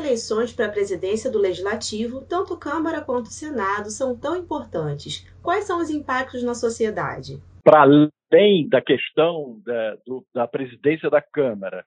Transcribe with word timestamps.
eleições 0.00 0.52
para 0.52 0.66
a 0.66 0.70
presidência 0.70 1.30
do 1.30 1.38
Legislativo, 1.38 2.22
tanto 2.22 2.56
Câmara 2.56 3.00
quanto 3.00 3.28
Senado, 3.28 3.90
são 3.90 4.16
tão 4.16 4.36
importantes. 4.36 5.26
Quais 5.42 5.64
são 5.64 5.80
os 5.80 5.90
impactos 5.90 6.42
na 6.42 6.54
sociedade? 6.54 7.40
Para 7.62 7.82
além 7.82 8.68
da 8.68 8.80
questão 8.80 9.60
da, 9.64 9.96
do, 10.06 10.24
da 10.34 10.48
presidência 10.48 11.10
da 11.10 11.20
Câmara 11.20 11.84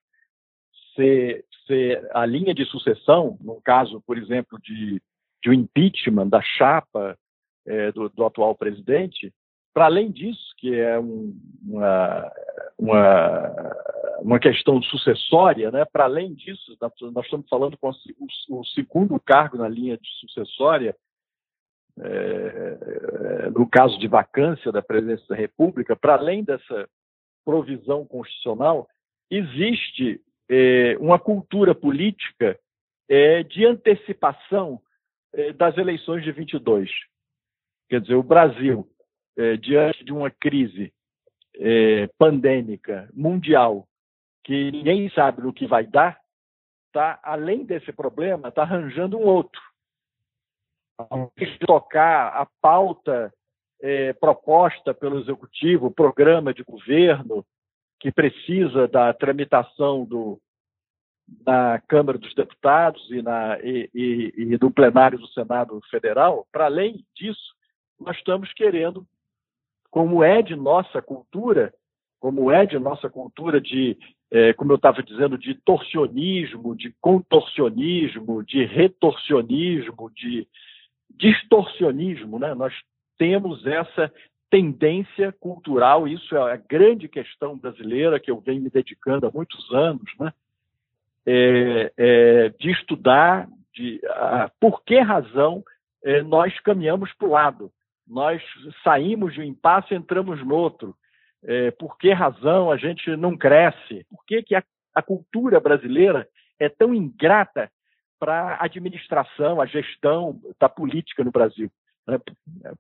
ser, 0.96 1.46
ser, 1.68 2.08
a 2.14 2.26
linha 2.26 2.54
de 2.54 2.66
sucessão, 2.66 3.38
no 3.42 3.60
caso, 3.62 4.02
por 4.06 4.18
exemplo, 4.18 4.60
de, 4.62 5.02
de 5.44 5.50
um 5.50 5.54
impeachment 5.54 6.28
da 6.28 6.42
chapa 6.42 7.18
é, 7.66 7.92
do, 7.92 8.10
do, 8.10 8.26
atual 8.26 8.56
presidente, 8.56 9.34
para 9.74 9.86
além 9.86 10.12
disso, 10.12 10.54
que 10.58 10.74
é 10.74 11.00
um, 11.00 11.36
uma, 11.66 12.32
uma, 12.78 13.76
uma 14.22 14.40
questão 14.40 14.82
sucessória, 14.84 15.72
né? 15.72 15.84
para 15.86 16.06
além 16.06 16.34
disso, 16.34 16.78
nós 16.80 17.26
estamos 17.26 17.50
falando 17.50 17.78
com 17.78 17.90
o, 17.90 18.60
o 18.60 18.66
segundo 18.66 19.20
cargo 19.20 19.58
na 19.58 19.68
linha 19.68 19.98
de 19.98 20.08
sucessória, 20.20 20.96
é, 22.00 23.50
no 23.52 23.68
caso 23.68 23.98
de 24.00 24.08
vacância 24.08 24.72
da 24.72 24.82
presidência 24.82 25.26
da 25.28 25.36
República, 25.36 25.96
para 25.96 26.16
além 26.16 26.44
dessa 26.44 26.88
provisão 27.46 28.06
constitucional, 28.06 28.88
existe 29.30 30.22
é, 30.50 30.98
uma 31.00 31.20
cultura 31.20 31.74
política 31.74 32.60
é, 33.10 33.44
de 33.44 33.66
antecipação 33.66 34.82
é, 35.34 35.52
das 35.54 35.78
eleições 35.78 36.24
de 36.24 36.32
22. 36.32 36.90
Quer 37.90 38.02
dizer, 38.02 38.16
o 38.16 38.24
Brasil, 38.24 38.88
é, 39.38 39.58
diante 39.58 40.04
de 40.04 40.12
uma 40.12 40.30
crise 40.30 40.94
é, 41.56 42.08
pandêmica 42.18 43.10
mundial, 43.14 43.88
que 44.44 44.72
ninguém 44.72 45.10
sabe 45.12 45.42
no 45.42 45.54
que 45.54 45.66
vai 45.66 45.86
dar, 45.86 46.20
tá, 46.92 47.20
além 47.24 47.66
desse 47.66 47.92
problema, 47.92 48.50
está 48.50 48.64
arranjando 48.64 49.18
um 49.18 49.26
outro 49.26 49.62
tocar 51.66 52.28
a 52.30 52.48
pauta 52.62 53.34
é, 53.82 54.14
proposta 54.14 54.94
pelo 54.94 55.20
executivo, 55.20 55.92
programa 55.92 56.54
de 56.54 56.64
governo 56.64 57.46
que 58.00 58.12
precisa 58.12 58.88
da 58.88 59.14
tramitação 59.14 60.06
do, 60.06 60.40
na 61.46 61.80
Câmara 61.88 62.18
dos 62.18 62.34
Deputados 62.36 63.10
e, 63.10 63.22
na, 63.22 63.60
e, 63.62 63.90
e, 63.94 64.34
e 64.36 64.58
do 64.58 64.70
plenário 64.70 65.18
do 65.18 65.28
Senado 65.30 65.80
Federal. 65.90 66.46
Para 66.52 66.66
além 66.66 67.06
disso, 67.16 67.56
nós 68.00 68.18
estamos 68.18 68.52
querendo, 68.54 69.06
como 69.94 70.24
é 70.24 70.42
de 70.42 70.56
nossa 70.56 71.04
cultura, 71.04 71.72
como 72.20 72.52
é 72.52 72.66
de 72.66 72.80
nossa 72.80 73.12
cultura 73.12 73.62
de, 73.62 73.96
é, 74.32 74.52
como 74.54 74.72
eu 74.72 74.76
estava 74.76 75.04
dizendo, 75.04 75.38
de 75.38 75.54
torsionismo, 75.54 76.76
de 76.76 76.96
contorcionismo, 77.00 78.44
de 78.44 78.66
retorsionismo, 78.66 80.10
de 80.16 80.48
distorcionismo, 81.12 82.40
né? 82.40 82.56
Nós 82.56 82.74
temos 83.20 83.68
essa 83.68 84.12
tendência 84.50 85.32
cultural, 85.34 86.08
isso 86.08 86.36
é 86.36 86.54
a 86.54 86.58
grande 86.58 87.08
questão 87.08 87.56
brasileira 87.56 88.20
que 88.20 88.32
eu 88.32 88.40
venho 88.40 88.64
me 88.64 88.72
dedicando 88.72 89.28
há 89.28 89.32
muitos 89.32 89.72
anos, 89.72 90.12
né? 90.20 90.34
É, 91.24 91.94
é, 91.96 92.50
de 92.60 92.72
estudar 92.72 93.48
de, 93.72 94.02
a, 94.08 94.50
por 94.60 94.84
que 94.84 94.98
razão 94.98 95.64
é, 96.04 96.24
nós 96.24 96.60
caminhamos 96.62 97.14
para 97.14 97.28
o 97.28 97.32
lado, 97.32 97.72
nós 98.08 98.42
saímos 98.84 99.34
de 99.34 99.42
um 99.42 99.44
impasse 99.44 99.94
e 99.94 99.98
entramos 99.98 100.44
no 100.46 100.56
outro, 100.56 100.96
é, 101.44 101.72
por 101.72 101.98
que 101.98 102.12
razão 102.12 102.72
a 102.72 102.78
gente 102.78 103.16
não 103.16 103.38
cresce, 103.38 104.06
por 104.10 104.24
que, 104.26 104.42
que 104.44 104.56
a, 104.56 104.64
a 104.96 105.02
cultura 105.02 105.60
brasileira 105.60 106.28
é 106.60 106.70
tão 106.70 106.94
ingrata 106.94 107.70
para 108.20 108.56
a 108.56 108.66
administração, 108.66 109.60
a 109.60 109.66
gestão 109.66 110.40
da 110.60 110.70
política 110.70 111.24
no 111.24 111.32
Brasil. 111.32 111.70
Né? 112.08 112.18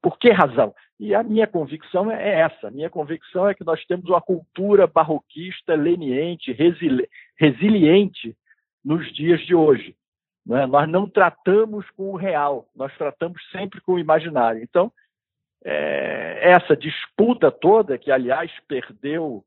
Por 0.01 0.17
que 0.17 0.31
razão? 0.31 0.73
E 0.99 1.13
a 1.13 1.21
minha 1.21 1.47
convicção 1.47 2.09
é 2.09 2.39
essa. 2.39 2.67
A 2.67 2.71
minha 2.71 2.89
convicção 2.89 3.49
é 3.49 3.53
que 3.53 3.65
nós 3.65 3.83
temos 3.85 4.05
uma 4.05 4.21
cultura 4.21 4.87
barroquista, 4.87 5.75
leniente, 5.75 6.53
resili 6.53 7.09
resiliente 7.37 8.35
nos 8.83 9.13
dias 9.13 9.41
de 9.41 9.55
hoje. 9.55 9.95
Né? 10.45 10.65
Nós 10.65 10.89
não 10.89 11.09
tratamos 11.09 11.89
com 11.91 12.11
o 12.11 12.17
real, 12.17 12.67
nós 12.75 12.95
tratamos 12.97 13.41
sempre 13.51 13.81
com 13.81 13.93
o 13.93 13.99
imaginário. 13.99 14.61
Então, 14.61 14.91
é, 15.63 16.51
essa 16.51 16.75
disputa 16.75 17.49
toda, 17.49 17.97
que 17.97 18.11
aliás 18.11 18.51
perdeu 18.67 19.43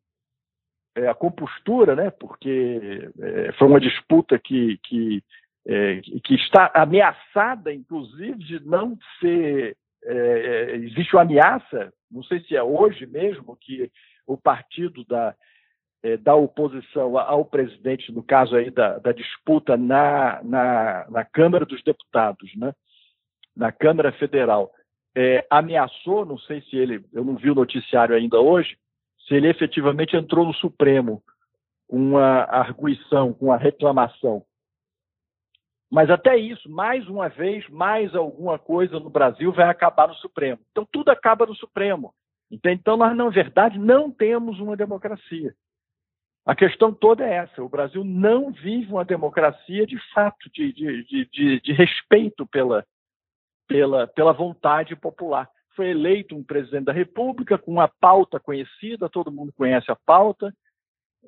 é, 0.96 1.08
a 1.08 1.14
compostura, 1.14 1.94
né? 1.94 2.10
porque 2.10 3.10
é, 3.20 3.52
foi 3.52 3.68
uma 3.68 3.80
disputa 3.80 4.38
que, 4.38 4.78
que 4.82 5.22
é, 5.68 6.00
que 6.22 6.34
está 6.34 6.70
ameaçada, 6.74 7.72
inclusive, 7.72 8.38
de 8.38 8.64
não 8.64 8.96
ser. 9.20 9.76
É, 10.04 10.12
é, 10.12 10.76
existe 10.76 11.16
uma 11.16 11.22
ameaça, 11.22 11.92
não 12.08 12.22
sei 12.22 12.40
se 12.40 12.54
é 12.54 12.62
hoje 12.62 13.04
mesmo, 13.06 13.56
que 13.60 13.90
o 14.24 14.36
partido 14.36 15.04
da, 15.04 15.34
da 16.20 16.36
oposição 16.36 17.18
ao 17.18 17.44
presidente, 17.44 18.12
no 18.12 18.22
caso 18.22 18.54
aí 18.54 18.70
da, 18.70 18.98
da 18.98 19.10
disputa 19.10 19.76
na, 19.76 20.40
na, 20.44 21.10
na, 21.10 21.24
Câmara 21.24 21.66
dos 21.66 21.82
Deputados, 21.82 22.54
né? 22.56 22.72
na 23.56 23.72
Câmara 23.72 24.12
Federal, 24.12 24.70
é, 25.16 25.46
ameaçou, 25.50 26.24
não 26.24 26.38
sei 26.38 26.60
se 26.62 26.76
ele, 26.76 27.04
eu 27.12 27.24
não 27.24 27.36
vi 27.36 27.50
o 27.50 27.54
noticiário 27.54 28.14
ainda 28.14 28.38
hoje, 28.38 28.76
se 29.26 29.34
ele 29.34 29.48
efetivamente 29.48 30.16
entrou 30.16 30.46
no 30.46 30.54
Supremo 30.54 31.22
com 31.88 31.96
uma 31.96 32.42
arguição, 32.44 33.32
com 33.32 33.46
uma 33.46 33.56
reclamação 33.56 34.44
mas 35.90 36.10
até 36.10 36.36
isso, 36.36 36.68
mais 36.68 37.06
uma 37.08 37.28
vez, 37.28 37.68
mais 37.68 38.14
alguma 38.14 38.58
coisa 38.58 38.98
no 38.98 39.08
Brasil 39.08 39.52
vai 39.52 39.68
acabar 39.68 40.08
no 40.08 40.14
Supremo. 40.14 40.60
Então 40.70 40.86
tudo 40.90 41.10
acaba 41.10 41.46
no 41.46 41.54
Supremo. 41.54 42.12
Então 42.50 42.96
nós, 42.96 43.16
na 43.16 43.28
verdade, 43.28 43.78
não 43.78 44.10
temos 44.10 44.58
uma 44.60 44.76
democracia. 44.76 45.54
A 46.44 46.54
questão 46.54 46.92
toda 46.92 47.24
é 47.24 47.34
essa: 47.34 47.62
o 47.62 47.68
Brasil 47.68 48.04
não 48.04 48.52
vive 48.52 48.92
uma 48.92 49.04
democracia 49.04 49.86
de 49.86 49.98
fato, 50.12 50.50
de, 50.52 50.72
de, 50.72 51.28
de, 51.30 51.60
de 51.60 51.72
respeito 51.72 52.46
pela, 52.46 52.84
pela, 53.66 54.06
pela 54.06 54.32
vontade 54.32 54.94
popular. 54.96 55.48
Foi 55.74 55.88
eleito 55.88 56.34
um 56.34 56.42
presidente 56.42 56.84
da 56.84 56.92
República 56.92 57.58
com 57.58 57.70
uma 57.70 57.88
pauta 57.88 58.40
conhecida, 58.40 59.08
todo 59.08 59.32
mundo 59.32 59.52
conhece 59.52 59.90
a 59.90 59.96
pauta. 59.96 60.52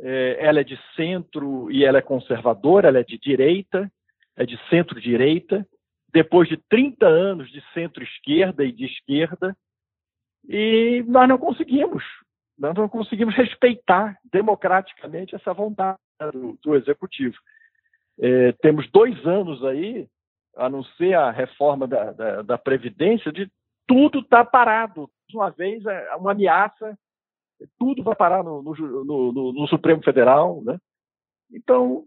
É, 0.01 0.39
ela 0.41 0.61
é 0.61 0.65
de 0.65 0.79
centro 0.95 1.71
e 1.71 1.85
ela 1.85 1.99
é 1.99 2.03
conservadora, 2.03 2.89
ela 2.89 3.01
é 3.01 3.05
de 3.05 3.19
direita 3.19 3.91
é 4.39 4.47
de 4.47 4.57
centro-direita, 4.71 5.67
depois 6.13 6.49
de 6.49 6.57
30 6.57 7.05
anos 7.05 7.51
de 7.51 7.61
centro-esquerda 7.75 8.65
e 8.65 8.71
de 8.71 8.87
esquerda, 8.87 9.55
e 10.49 11.05
nós 11.09 11.29
não 11.29 11.37
conseguimos, 11.37 12.05
nós 12.57 12.73
não 12.75 12.89
conseguimos 12.89 13.35
respeitar 13.35 14.17
democraticamente 14.33 15.35
essa 15.35 15.53
vontade 15.53 15.99
do, 16.33 16.57
do 16.63 16.77
executivo. 16.77 17.37
É, 18.21 18.53
temos 18.53 18.89
dois 18.91 19.27
anos 19.27 19.63
aí, 19.65 20.07
a 20.59 20.69
não 20.69 20.83
ser 20.83 21.15
a 21.15 21.31
reforma 21.31 21.87
da, 21.87 22.13
da, 22.13 22.43
da 22.43 22.59
Previdência, 22.59 23.33
de 23.33 23.51
tudo 23.87 24.21
está 24.21 24.45
parado. 24.45 25.09
Uma 25.33 25.51
vez, 25.51 25.85
é 25.87 26.15
uma 26.17 26.33
ameaça, 26.33 26.99
tudo 27.79 28.03
vai 28.03 28.15
parar 28.15 28.43
no, 28.43 28.63
no, 28.63 29.05
no, 29.05 29.53
no 29.53 29.69
Supremo 29.69 30.03
Federal. 30.03 30.63
Né? 30.63 30.79
Então, 31.53 32.05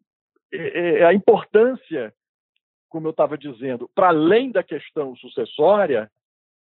é, 0.53 0.99
é, 0.99 1.05
a 1.05 1.13
importância 1.13 2.13
como 2.91 3.07
eu 3.07 3.11
estava 3.11 3.37
dizendo, 3.37 3.89
para 3.95 4.09
além 4.09 4.51
da 4.51 4.61
questão 4.61 5.15
sucessória 5.15 6.11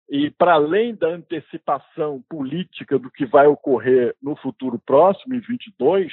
e 0.09 0.31
para 0.31 0.53
além 0.53 0.95
da 0.95 1.09
antecipação 1.09 2.23
política 2.29 2.99
do 2.99 3.11
que 3.11 3.25
vai 3.25 3.47
ocorrer 3.47 4.15
no 4.23 4.37
futuro 4.37 4.79
próximo, 4.79 5.35
em 5.35 5.41
22, 5.41 6.13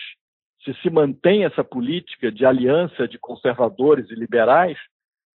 se 0.63 0.73
se 0.75 0.89
mantém 0.89 1.43
essa 1.43 1.63
política 1.63 2.31
de 2.31 2.45
aliança 2.45 3.05
de 3.05 3.19
conservadores 3.19 4.09
e 4.09 4.15
liberais, 4.15 4.77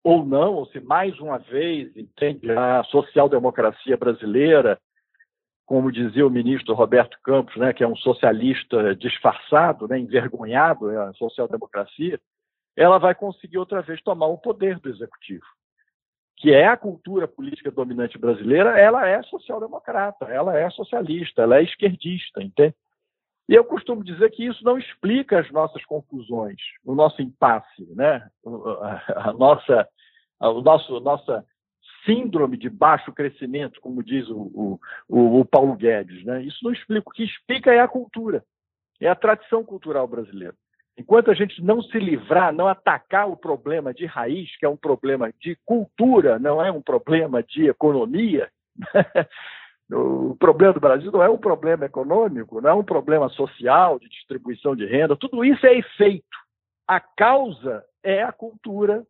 ou 0.03 0.25
não, 0.25 0.55
ou 0.55 0.65
se 0.67 0.79
mais 0.79 1.19
uma 1.19 1.37
vez 1.37 1.95
entende 1.95 2.51
a 2.51 2.83
social-democracia 2.85 3.97
brasileira, 3.97 4.79
como 5.65 5.91
dizia 5.91 6.25
o 6.25 6.31
ministro 6.31 6.73
Roberto 6.73 7.17
Campos, 7.23 7.55
né, 7.57 7.73
que 7.73 7.83
é 7.83 7.87
um 7.87 7.95
socialista 7.95 8.95
disfarçado, 8.95 9.87
né, 9.87 9.99
envergonhado, 9.99 10.89
é 10.89 10.97
a 10.97 11.13
social-democracia, 11.13 12.19
ela 12.75 12.97
vai 12.97 13.13
conseguir 13.13 13.57
outra 13.57 13.81
vez 13.81 14.01
tomar 14.01 14.27
o 14.27 14.37
poder 14.37 14.79
do 14.79 14.89
executivo, 14.89 15.45
que 16.37 16.51
é 16.53 16.67
a 16.67 16.77
cultura 16.77 17.27
política 17.27 17.69
dominante 17.69 18.17
brasileira. 18.17 18.79
Ela 18.79 19.07
é 19.07 19.21
social-democrata, 19.23 20.25
ela 20.25 20.57
é 20.57 20.69
socialista, 20.69 21.41
ela 21.41 21.57
é 21.57 21.63
esquerdista, 21.63 22.41
entende? 22.41 22.73
E 23.49 23.55
eu 23.55 23.63
costumo 23.63 24.03
dizer 24.03 24.29
que 24.29 24.45
isso 24.45 24.63
não 24.63 24.77
explica 24.77 25.39
as 25.39 25.49
nossas 25.49 25.83
confusões, 25.83 26.61
o 26.85 26.93
nosso 26.93 27.19
impasse, 27.19 27.83
né? 27.95 28.29
a, 29.15 29.33
nossa, 29.33 29.89
a 30.39 30.53
nosso, 30.53 30.99
nossa 30.99 31.43
síndrome 32.05 32.57
de 32.57 32.69
baixo 32.69 33.11
crescimento, 33.11 33.81
como 33.81 34.03
diz 34.03 34.29
o, 34.29 34.79
o, 35.09 35.39
o 35.39 35.45
Paulo 35.45 35.75
Guedes. 35.75 36.23
Né? 36.23 36.43
Isso 36.43 36.59
não 36.63 36.71
explica. 36.71 37.09
O 37.09 37.11
que 37.11 37.23
explica 37.23 37.73
é 37.73 37.79
a 37.79 37.87
cultura, 37.87 38.43
é 39.01 39.09
a 39.09 39.15
tradição 39.15 39.63
cultural 39.63 40.07
brasileira 40.07 40.53
enquanto 40.95 41.31
a 41.31 41.33
gente 41.33 41.63
não 41.63 41.81
se 41.81 41.97
livrar, 41.97 42.53
não 42.53 42.67
atacar 42.67 43.29
o 43.29 43.37
problema 43.37 43.93
de 43.93 44.05
raiz, 44.05 44.53
que 44.57 44.65
é 44.65 44.69
um 44.69 44.75
problema 44.75 45.31
de 45.39 45.57
cultura, 45.65 46.37
não 46.37 46.61
é 46.61 46.69
um 46.69 46.81
problema 46.81 47.41
de 47.41 47.69
economia, 47.69 48.49
o 49.91 50.36
problema 50.36 50.74
do 50.74 50.80
Brasil 50.80 51.12
não 51.12 51.24
é 51.24 51.30
um 51.30 51.38
problema 51.38 51.86
econômico, 51.86 52.62
não 52.62 52.69
é 52.69 52.74
um 52.74 52.83
problema 52.83 53.27
social, 53.30 54.00
de 54.00 54.07
distribuição 54.09 54.75
de 54.75 54.86
renda, 54.86 55.15
tudo 55.15 55.44
isso 55.44 55.65
é 55.65 55.77
efeito. 55.77 56.38
A 56.88 57.00
causa 57.00 57.83
é 58.03 58.21
a 58.24 58.31
cultura, 58.31 59.06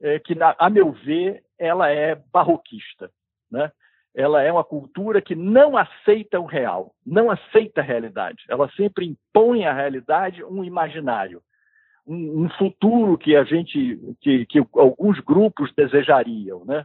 é, 0.00 0.18
que, 0.18 0.36
a 0.40 0.70
meu 0.70 0.92
ver, 0.92 1.42
ela 1.58 1.90
é 1.90 2.14
barroquista. 2.32 3.10
Né? 3.50 3.70
ela 4.14 4.40
é 4.42 4.50
uma 4.50 4.62
cultura 4.62 5.20
que 5.20 5.34
não 5.34 5.76
aceita 5.76 6.38
o 6.38 6.46
real, 6.46 6.94
não 7.04 7.30
aceita 7.30 7.80
a 7.80 7.84
realidade. 7.84 8.44
Ela 8.48 8.70
sempre 8.76 9.06
impõe 9.06 9.64
à 9.64 9.72
realidade 9.72 10.44
um 10.44 10.62
imaginário, 10.62 11.42
um, 12.06 12.44
um 12.44 12.48
futuro 12.50 13.16
que 13.16 13.34
a 13.34 13.44
gente, 13.44 13.98
que, 14.20 14.46
que, 14.46 14.58
alguns 14.74 15.18
grupos 15.20 15.72
desejariam, 15.76 16.64
né, 16.64 16.84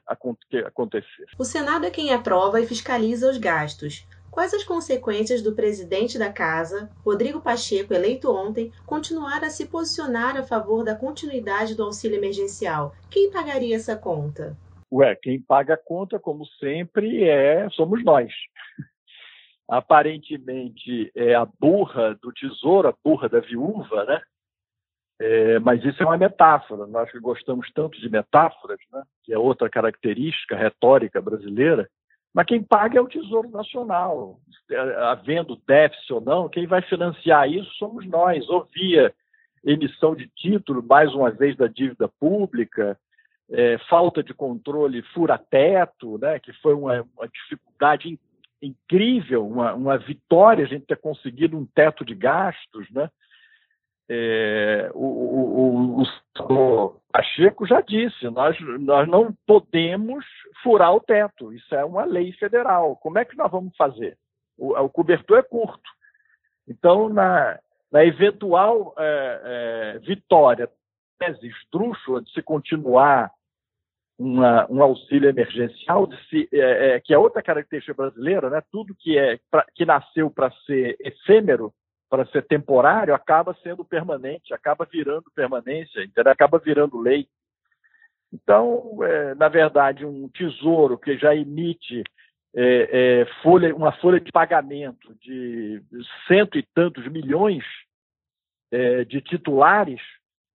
que 0.50 0.57
acontecesse. 0.57 1.36
O 1.38 1.44
Senado 1.44 1.86
é 1.86 1.92
quem 1.92 2.13
aprova 2.13 2.60
e 2.62 2.68
fiscaliza 2.68 3.30
os 3.30 3.38
gastos. 3.38 4.07
Quais 4.31 4.54
as 4.54 4.63
consequências 4.63 5.42
do 5.42 5.56
presidente 5.56 6.18
da 6.18 6.31
casa, 6.31 6.89
Rodrigo 7.04 7.42
Pacheco, 7.42 7.94
eleito 7.94 8.31
ontem, 8.31 8.71
continuar 8.86 9.44
a 9.44 9.50
se 9.50 9.68
posicionar 9.68 10.38
a 10.38 10.44
favor 10.44 10.83
da 10.86 10.95
continuidade 10.95 11.75
do 11.75 11.83
auxílio 11.83 12.18
emergencial? 12.18 12.94
Quem 13.10 13.31
pagaria 13.31 13.75
essa 13.75 13.95
conta? 13.95 14.56
Ué, 14.92 15.16
quem 15.16 15.42
paga 15.42 15.74
a 15.74 15.77
conta, 15.77 16.19
como 16.19 16.45
sempre, 16.60 17.24
é 17.24 17.68
somos 17.71 18.04
nós. 18.04 18.31
Aparentemente 19.68 21.12
é 21.16 21.36
a 21.36 21.45
burra 21.45 22.18
do 22.21 22.31
tesouro, 22.31 22.88
a 22.88 22.94
burra 23.04 23.27
da 23.30 23.39
viúva, 23.39 24.06
né? 24.06 24.21
É, 25.19 25.60
mas 25.60 25.83
isso 25.83 26.01
é 26.01 26.06
uma 26.06 26.18
metáfora. 26.18 26.88
Nós 26.88 27.12
que 27.12 27.19
gostamos 27.19 27.69
tanto 27.74 28.00
de 28.00 28.10
metáforas, 28.10 28.80
né? 28.92 29.04
que 29.24 29.33
é 29.33 29.38
outra 29.38 29.69
característica 29.69 30.56
retórica 30.56 31.21
brasileira. 31.21 31.89
Mas 32.33 32.45
quem 32.45 32.63
paga 32.63 33.00
é 33.00 33.01
o 33.01 33.07
Tesouro 33.07 33.50
Nacional. 33.50 34.39
Havendo 35.10 35.60
déficit 35.68 36.13
ou 36.13 36.21
não, 36.21 36.48
quem 36.48 36.68
vai 36.68 36.81
financiar 36.81 37.50
isso 37.50 37.69
somos 37.75 38.06
nós. 38.07 38.48
Ou 38.50 38.68
via 38.74 39.13
emissão 39.63 40.16
de 40.16 40.27
título, 40.36 40.81
mais 40.81 41.13
uma 41.13 41.31
vez, 41.31 41.57
da 41.57 41.68
dívida 41.68 42.07
pública, 42.19 42.98
é, 43.50 43.77
falta 43.89 44.24
de 44.24 44.33
controle 44.33 45.01
fura-teto, 45.13 46.18
né, 46.19 46.39
que 46.39 46.54
foi 46.54 46.74
uma, 46.74 47.06
uma 47.18 47.27
dificuldade 47.27 48.10
in, 48.10 48.19
incrível, 48.62 49.45
uma, 49.45 49.74
uma, 49.74 49.98
vitória 49.98 50.63
a 50.63 50.68
gente 50.68 50.86
ter 50.86 50.98
conseguido 50.98 51.57
um 51.57 51.66
teto 51.66 52.06
de 52.06 52.13
gastos. 52.13 52.89
Né? 52.92 53.10
É, 54.11 54.89
o, 54.94 55.06
o, 55.06 56.01
o, 56.01 56.03
o 56.50 57.01
Pacheco 57.11 57.67
já 57.67 57.79
disse, 57.81 58.27
nós, 58.29 58.57
nós 58.79 59.07
não 59.07 59.33
podemos 59.45 60.25
furar 60.63 60.94
o 60.95 61.00
teto, 61.00 61.53
isso 61.53 61.75
é 61.75 61.85
uma 61.85 62.06
lei 62.06 62.31
federal. 62.33 62.95
Como 62.95 63.19
é 63.19 63.25
que 63.25 63.38
nós 63.38 63.51
vamos 63.51 63.75
fazer? 63.77 64.17
O, 64.57 64.73
o 64.73 64.89
cobertor 64.89 65.38
é 65.38 65.44
curto. 65.44 65.89
Então, 66.67 67.09
na, 67.09 67.59
na 67.91 68.03
eventual 68.03 68.94
é, 68.97 69.41
é, 69.95 70.00
vitória 70.00 70.69
tese 71.19 71.47
esdrúxula 71.47 72.21
de 72.21 72.31
se 72.31 72.41
continuar 72.41 73.29
uma, 74.17 74.69
um 74.69 74.81
auxílio 74.81 75.29
emergencial, 75.29 76.09
se, 76.29 76.47
é, 76.51 76.95
é, 76.95 77.00
que 77.00 77.13
é 77.13 77.17
outra 77.17 77.41
característica 77.41 77.94
brasileira, 77.94 78.50
né? 78.50 78.61
tudo 78.71 78.95
que, 78.95 79.17
é, 79.17 79.39
pra, 79.51 79.65
que 79.75 79.85
nasceu 79.85 80.29
para 80.29 80.51
ser 80.65 80.97
efêmero, 81.00 81.73
para 82.09 82.25
ser 82.27 82.45
temporário, 82.47 83.13
acaba 83.13 83.56
sendo 83.61 83.85
permanente, 83.85 84.53
acaba 84.53 84.85
virando 84.85 85.31
permanência, 85.35 86.03
entendeu? 86.03 86.31
acaba 86.31 86.57
virando 86.57 87.00
lei. 87.00 87.27
Então, 88.33 89.00
é, 89.03 89.35
na 89.35 89.47
verdade, 89.47 90.06
um 90.06 90.27
tesouro 90.29 90.97
que 90.97 91.17
já 91.17 91.35
emite 91.35 92.03
é, 92.56 93.21
é, 93.21 93.25
folha, 93.44 93.75
uma 93.75 93.91
folha 93.91 94.19
de 94.19 94.31
pagamento 94.31 95.15
de 95.21 95.81
cento 96.27 96.57
e 96.57 96.63
tantos 96.73 97.07
milhões 97.07 97.63
é, 98.71 99.03
de 99.06 99.21
titulares 99.21 100.01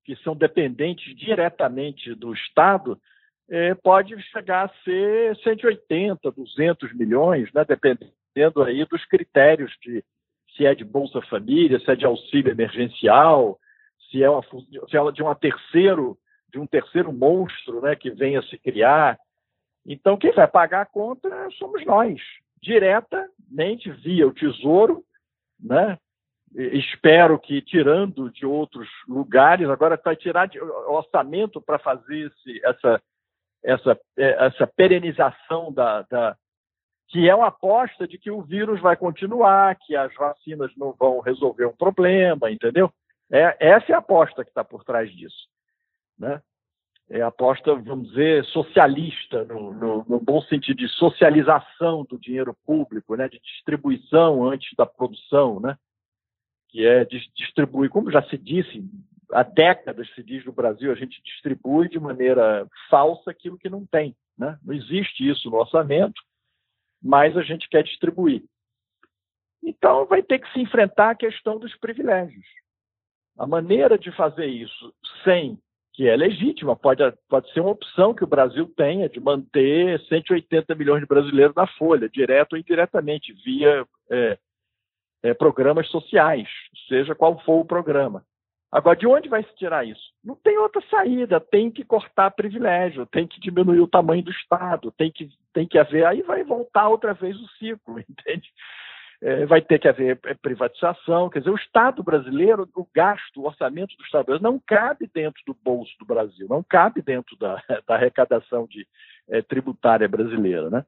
que 0.04 0.16
são 0.16 0.36
dependentes 0.36 1.16
diretamente 1.16 2.14
do 2.14 2.34
Estado, 2.34 3.00
é, 3.48 3.74
pode 3.74 4.20
chegar 4.24 4.66
a 4.66 4.84
ser 4.84 5.36
180, 5.36 6.30
200 6.30 6.94
milhões, 6.94 7.50
né, 7.52 7.64
dependendo 7.64 8.62
aí 8.62 8.84
dos 8.84 9.04
critérios 9.06 9.72
de 9.80 10.04
se 10.56 10.64
é 10.66 10.74
de 10.74 10.84
Bolsa 10.84 11.20
Família, 11.22 11.78
se 11.80 11.90
é 11.90 11.96
de 11.96 12.04
auxílio 12.04 12.50
emergencial, 12.50 13.58
se 14.10 14.22
é, 14.22 14.30
uma, 14.30 14.42
se 14.42 14.96
é 14.96 15.12
de 15.12 15.22
uma 15.22 15.34
terceiro 15.34 16.16
de 16.50 16.60
um 16.60 16.66
terceiro 16.68 17.12
monstro, 17.12 17.80
né, 17.80 17.96
que 17.96 18.10
venha 18.10 18.40
se 18.42 18.56
criar. 18.56 19.18
Então 19.84 20.16
quem 20.16 20.30
vai 20.32 20.46
pagar 20.46 20.82
a 20.82 20.86
conta 20.86 21.28
somos 21.58 21.84
nós, 21.84 22.20
diretamente 22.62 23.90
via 23.90 24.26
o 24.26 24.32
Tesouro, 24.32 25.04
né? 25.58 25.98
Espero 26.54 27.36
que 27.36 27.60
tirando 27.60 28.30
de 28.30 28.46
outros 28.46 28.88
lugares, 29.08 29.68
agora 29.68 30.00
vai 30.02 30.14
tirar 30.14 30.46
de, 30.46 30.60
orçamento 30.60 31.60
para 31.60 31.80
fazer 31.80 32.30
esse, 32.30 32.64
essa 32.64 33.02
essa, 33.64 33.98
é, 34.16 34.46
essa 34.46 34.66
perenização 34.66 35.72
da, 35.72 36.02
da, 36.02 36.36
que 37.08 37.28
é 37.28 37.34
uma 37.34 37.48
aposta 37.48 38.06
de 38.08 38.18
que 38.18 38.30
o 38.30 38.42
vírus 38.42 38.80
vai 38.80 38.96
continuar, 38.96 39.76
que 39.76 39.94
as 39.94 40.12
vacinas 40.14 40.70
não 40.76 40.92
vão 40.92 41.20
resolver 41.20 41.66
um 41.66 41.76
problema, 41.76 42.50
entendeu? 42.50 42.92
É, 43.30 43.56
essa 43.60 43.92
é 43.92 43.94
a 43.94 43.98
aposta 43.98 44.44
que 44.44 44.50
está 44.50 44.64
por 44.64 44.84
trás 44.84 45.10
disso. 45.10 45.48
Né? 46.18 46.40
É 47.08 47.20
a 47.20 47.28
aposta, 47.28 47.74
vamos 47.74 48.08
dizer, 48.08 48.44
socialista, 48.46 49.44
no, 49.44 49.72
no, 49.72 50.04
no, 50.08 50.20
bom 50.20 50.40
sentido 50.42 50.78
de 50.78 50.88
socialização 50.88 52.04
do 52.04 52.18
dinheiro 52.18 52.56
público, 52.64 53.14
né? 53.14 53.28
de 53.28 53.40
distribuição 53.40 54.44
antes 54.44 54.74
da 54.76 54.86
produção, 54.86 55.60
né? 55.60 55.76
que 56.68 56.86
é 56.86 57.04
distribuir, 57.04 57.90
como 57.90 58.10
já 58.10 58.22
se 58.22 58.36
disse 58.38 58.82
há 59.32 59.42
décadas 59.42 60.08
se 60.14 60.22
diz 60.22 60.44
no 60.44 60.52
Brasil, 60.52 60.92
a 60.92 60.94
gente 60.94 61.20
distribui 61.22 61.88
de 61.88 61.98
maneira 61.98 62.66
falsa 62.88 63.30
aquilo 63.30 63.58
que 63.58 63.68
não 63.68 63.84
tem. 63.84 64.14
Né? 64.38 64.58
Não 64.62 64.74
existe 64.74 65.28
isso 65.28 65.50
no 65.50 65.56
orçamento, 65.56 66.20
mas 67.04 67.36
a 67.36 67.42
gente 67.42 67.68
quer 67.68 67.82
distribuir. 67.82 68.42
Então, 69.62 70.06
vai 70.06 70.22
ter 70.22 70.38
que 70.38 70.50
se 70.52 70.60
enfrentar 70.60 71.10
a 71.10 71.14
questão 71.14 71.58
dos 71.58 71.76
privilégios. 71.76 72.46
A 73.38 73.46
maneira 73.46 73.98
de 73.98 74.10
fazer 74.12 74.46
isso 74.46 74.94
sem 75.22 75.58
que 75.92 76.08
é 76.08 76.16
legítima, 76.16 76.74
pode, 76.74 77.02
pode 77.28 77.52
ser 77.52 77.60
uma 77.60 77.70
opção 77.70 78.12
que 78.12 78.24
o 78.24 78.26
Brasil 78.26 78.66
tenha 78.76 79.08
de 79.08 79.20
manter 79.20 80.00
180 80.08 80.74
milhões 80.74 81.00
de 81.00 81.06
brasileiros 81.06 81.54
na 81.54 81.68
folha, 81.68 82.08
direto 82.08 82.54
ou 82.54 82.58
indiretamente, 82.58 83.32
via 83.44 83.86
é, 84.10 84.38
é, 85.22 85.34
programas 85.34 85.88
sociais, 85.88 86.48
seja 86.88 87.14
qual 87.14 87.38
for 87.44 87.60
o 87.60 87.64
programa. 87.64 88.24
Agora, 88.72 88.96
de 88.96 89.06
onde 89.06 89.28
vai 89.28 89.44
se 89.44 89.54
tirar 89.54 89.86
isso? 89.86 90.13
Não 90.24 90.34
tem 90.34 90.56
outra 90.56 90.82
saída, 90.90 91.38
tem 91.38 91.70
que 91.70 91.84
cortar 91.84 92.30
privilégio, 92.30 93.04
tem 93.06 93.26
que 93.26 93.38
diminuir 93.38 93.80
o 93.80 93.88
tamanho 93.88 94.22
do 94.22 94.30
Estado, 94.30 94.90
tem 94.92 95.12
que, 95.12 95.28
tem 95.52 95.66
que 95.66 95.78
haver, 95.78 96.06
aí 96.06 96.22
vai 96.22 96.42
voltar 96.42 96.88
outra 96.88 97.12
vez 97.12 97.36
o 97.38 97.48
ciclo, 97.58 98.00
entende? 98.08 98.50
É, 99.20 99.46
vai 99.46 99.60
ter 99.60 99.78
que 99.78 99.88
haver 99.88 100.18
é, 100.24 100.34
privatização, 100.34 101.28
quer 101.28 101.40
dizer, 101.40 101.50
o 101.50 101.56
Estado 101.56 102.02
brasileiro, 102.02 102.68
o 102.74 102.86
gasto, 102.94 103.40
o 103.40 103.46
orçamento 103.46 103.96
do 103.96 104.04
Estado 104.04 104.26
brasileiro 104.26 104.52
não 104.54 104.62
cabe 104.66 105.08
dentro 105.12 105.42
do 105.46 105.56
bolso 105.62 105.92
do 105.98 106.06
Brasil, 106.06 106.46
não 106.48 106.62
cabe 106.62 107.02
dentro 107.02 107.36
da, 107.36 107.62
da 107.86 107.94
arrecadação 107.94 108.66
de, 108.66 108.86
é, 109.28 109.42
tributária 109.42 110.08
brasileira, 110.08 110.70
né? 110.70 110.84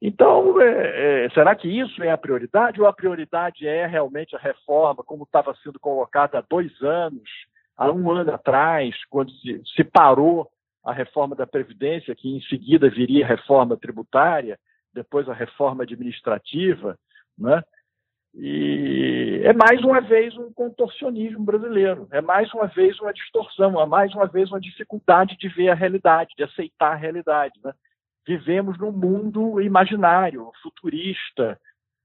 Então, 0.00 0.60
é, 0.60 1.24
é, 1.24 1.30
será 1.30 1.54
que 1.56 1.68
isso 1.68 2.02
é 2.02 2.10
a 2.10 2.18
prioridade 2.18 2.80
ou 2.80 2.86
a 2.86 2.92
prioridade 2.92 3.66
é 3.66 3.84
realmente 3.84 4.34
a 4.36 4.38
reforma, 4.38 5.02
como 5.02 5.24
estava 5.24 5.54
sendo 5.62 5.78
colocada 5.80 6.38
há 6.38 6.44
dois 6.48 6.70
anos, 6.82 7.28
há 7.78 7.90
um 7.92 8.10
ano 8.10 8.34
atrás, 8.34 8.94
quando 9.08 9.30
se, 9.30 9.62
se 9.74 9.84
parou 9.84 10.50
a 10.84 10.92
reforma 10.92 11.36
da 11.36 11.46
Previdência, 11.46 12.14
que 12.14 12.36
em 12.36 12.40
seguida 12.42 12.90
viria 12.90 13.24
a 13.24 13.28
reforma 13.28 13.76
tributária, 13.76 14.58
depois 14.92 15.28
a 15.28 15.34
reforma 15.34 15.84
administrativa, 15.84 16.98
né? 17.38 17.62
E 18.34 19.40
é 19.44 19.52
mais 19.52 19.80
uma 19.82 20.00
vez 20.00 20.36
um 20.36 20.52
contorcionismo 20.52 21.42
brasileiro, 21.44 22.06
é 22.10 22.20
mais 22.20 22.52
uma 22.52 22.66
vez 22.66 23.00
uma 23.00 23.12
distorção, 23.12 23.80
é 23.80 23.86
mais 23.86 24.12
uma 24.14 24.26
vez 24.26 24.50
uma 24.50 24.60
dificuldade 24.60 25.36
de 25.38 25.48
ver 25.48 25.70
a 25.70 25.74
realidade, 25.74 26.34
de 26.36 26.44
aceitar 26.44 26.92
a 26.92 26.96
realidade, 26.96 27.58
né? 27.64 27.72
vivemos 28.28 28.78
num 28.78 28.92
mundo 28.92 29.58
imaginário, 29.58 30.50
futurista. 30.62 31.58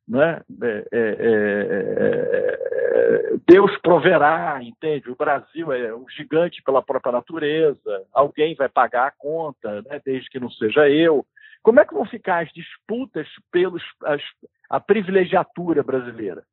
Né? 0.07 0.41
É, 0.61 0.87
é, 0.91 1.15
é, 1.19 3.37
Deus 3.47 3.71
proverá, 3.81 4.59
entende? 4.61 5.09
O 5.09 5.15
Brasil 5.15 5.71
é 5.71 5.95
um 5.95 6.07
gigante 6.09 6.61
pela 6.61 6.81
própria 6.81 7.13
natureza, 7.13 8.05
alguém 8.11 8.55
vai 8.55 8.67
pagar 8.67 9.07
a 9.07 9.11
conta, 9.11 9.81
né? 9.83 10.01
desde 10.05 10.29
que 10.29 10.39
não 10.39 10.49
seja 10.49 10.89
eu. 10.89 11.25
Como 11.61 11.79
é 11.79 11.85
que 11.85 11.93
vão 11.93 12.05
ficar 12.05 12.43
as 12.43 12.51
disputas 12.51 13.27
pelos 13.51 13.81
as, 14.03 14.21
a 14.69 14.79
privilegiatura 14.79 15.81
brasileira? 15.81 16.43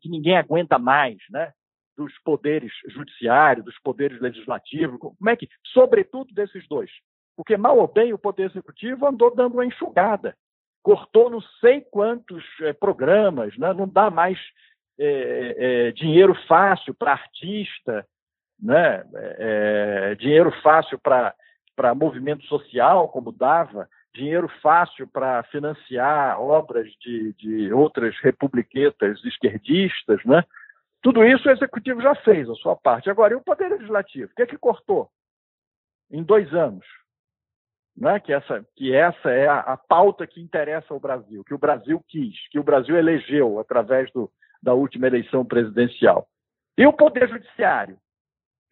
que 0.00 0.08
ninguém 0.08 0.36
aguenta 0.36 0.78
mais, 0.78 1.16
né? 1.30 1.52
dos 1.96 2.12
poderes 2.24 2.72
judiciário, 2.88 3.62
dos 3.62 3.78
poderes 3.78 4.20
legislativos, 4.20 4.98
como 4.98 5.30
é 5.30 5.36
que, 5.36 5.48
sobretudo 5.72 6.34
desses 6.34 6.66
dois, 6.68 6.90
porque 7.36 7.56
mal 7.56 7.78
ou 7.78 7.88
bem 7.88 8.12
o 8.12 8.18
poder 8.18 8.50
executivo 8.50 9.06
andou 9.06 9.34
dando 9.34 9.54
uma 9.54 9.66
enxugada, 9.66 10.36
cortou 10.84 11.30
não 11.30 11.40
sei 11.60 11.80
quantos 11.80 12.44
é, 12.60 12.74
programas, 12.74 13.56
né? 13.56 13.72
não 13.72 13.88
dá 13.88 14.10
mais 14.10 14.38
é, 15.00 15.56
é, 15.88 15.92
dinheiro 15.92 16.34
fácil 16.46 16.94
para 16.94 17.12
artista, 17.12 18.06
né? 18.62 19.02
dinheiro 20.18 20.52
fácil 20.62 20.98
para 20.98 21.94
movimento 21.94 22.44
social, 22.44 23.08
como 23.08 23.32
dava, 23.32 23.88
dinheiro 24.14 24.48
fácil 24.62 25.08
para 25.08 25.42
financiar 25.44 26.40
obras 26.40 26.86
de, 27.00 27.32
de 27.32 27.72
outras 27.72 28.14
republiquetas 28.20 29.24
esquerdistas, 29.24 30.24
né? 30.24 30.44
Tudo 31.02 31.24
isso 31.24 31.48
o 31.48 31.50
executivo 31.50 32.00
já 32.00 32.14
fez 32.14 32.48
a 32.48 32.54
sua 32.54 32.76
parte. 32.76 33.10
Agora, 33.10 33.34
e 33.34 33.36
o 33.36 33.42
poder 33.42 33.68
legislativo? 33.68 34.30
O 34.30 34.34
que 34.34 34.42
é 34.42 34.46
que 34.46 34.56
cortou 34.56 35.10
em 36.10 36.22
dois 36.22 36.52
anos? 36.54 36.86
Né? 37.96 38.18
Que, 38.20 38.32
essa, 38.32 38.64
que 38.76 38.94
essa 38.94 39.30
é 39.30 39.46
a, 39.46 39.60
a, 39.60 39.76
pauta 39.76 40.26
que 40.26 40.40
interessa 40.40 40.92
ao 40.92 41.00
Brasil, 41.00 41.44
que 41.44 41.54
o 41.54 41.58
Brasil 41.58 42.02
quis, 42.08 42.34
que 42.50 42.58
o 42.58 42.64
Brasil 42.64 42.96
elegeu 42.96 43.58
através 43.58 44.10
do, 44.12 44.30
da 44.62 44.74
última 44.74 45.06
eleição 45.06 45.44
presidencial. 45.44 46.26
E 46.76 46.86
o 46.86 46.92
poder 46.92 47.28
judiciário? 47.28 47.96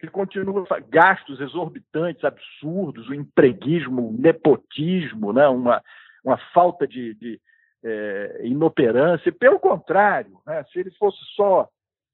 que 0.02 0.08
continua 0.08 0.66
gastos 0.88 1.40
exorbitantes, 1.40 2.24
absurdos, 2.24 3.08
o 3.08 3.14
empreguismo, 3.14 4.08
o 4.08 4.12
nepotismo, 4.12 5.32
né? 5.32 5.46
uma, 5.46 5.80
uma 6.24 6.36
falta 6.52 6.88
de, 6.88 7.14
de 7.14 7.40
é, 7.84 8.40
inoperância. 8.42 9.30
Pelo 9.30 9.60
contrário, 9.60 10.40
né? 10.44 10.64
se 10.72 10.80
ele 10.80 10.90
fosse 10.98 11.18
só 11.36 11.68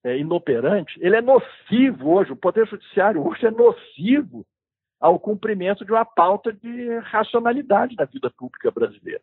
é, 0.04 0.18
inoperante, 0.18 0.98
ele 1.00 1.16
é 1.16 1.22
nocivo 1.22 2.10
hoje. 2.10 2.30
O 2.30 2.36
Poder 2.36 2.66
Judiciário 2.66 3.26
hoje 3.26 3.46
é 3.46 3.50
nocivo 3.50 4.44
ao 5.00 5.18
cumprimento 5.18 5.84
de 5.84 5.92
uma 5.92 6.04
pauta 6.04 6.52
de 6.52 6.98
racionalidade 6.98 7.94
da 7.96 8.04
vida 8.04 8.30
pública 8.30 8.70
brasileira. 8.70 9.22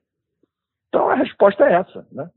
Então, 0.88 1.10
a 1.10 1.16
resposta 1.16 1.66
é 1.66 1.74
essa. 1.74 2.08
Né? 2.12 2.30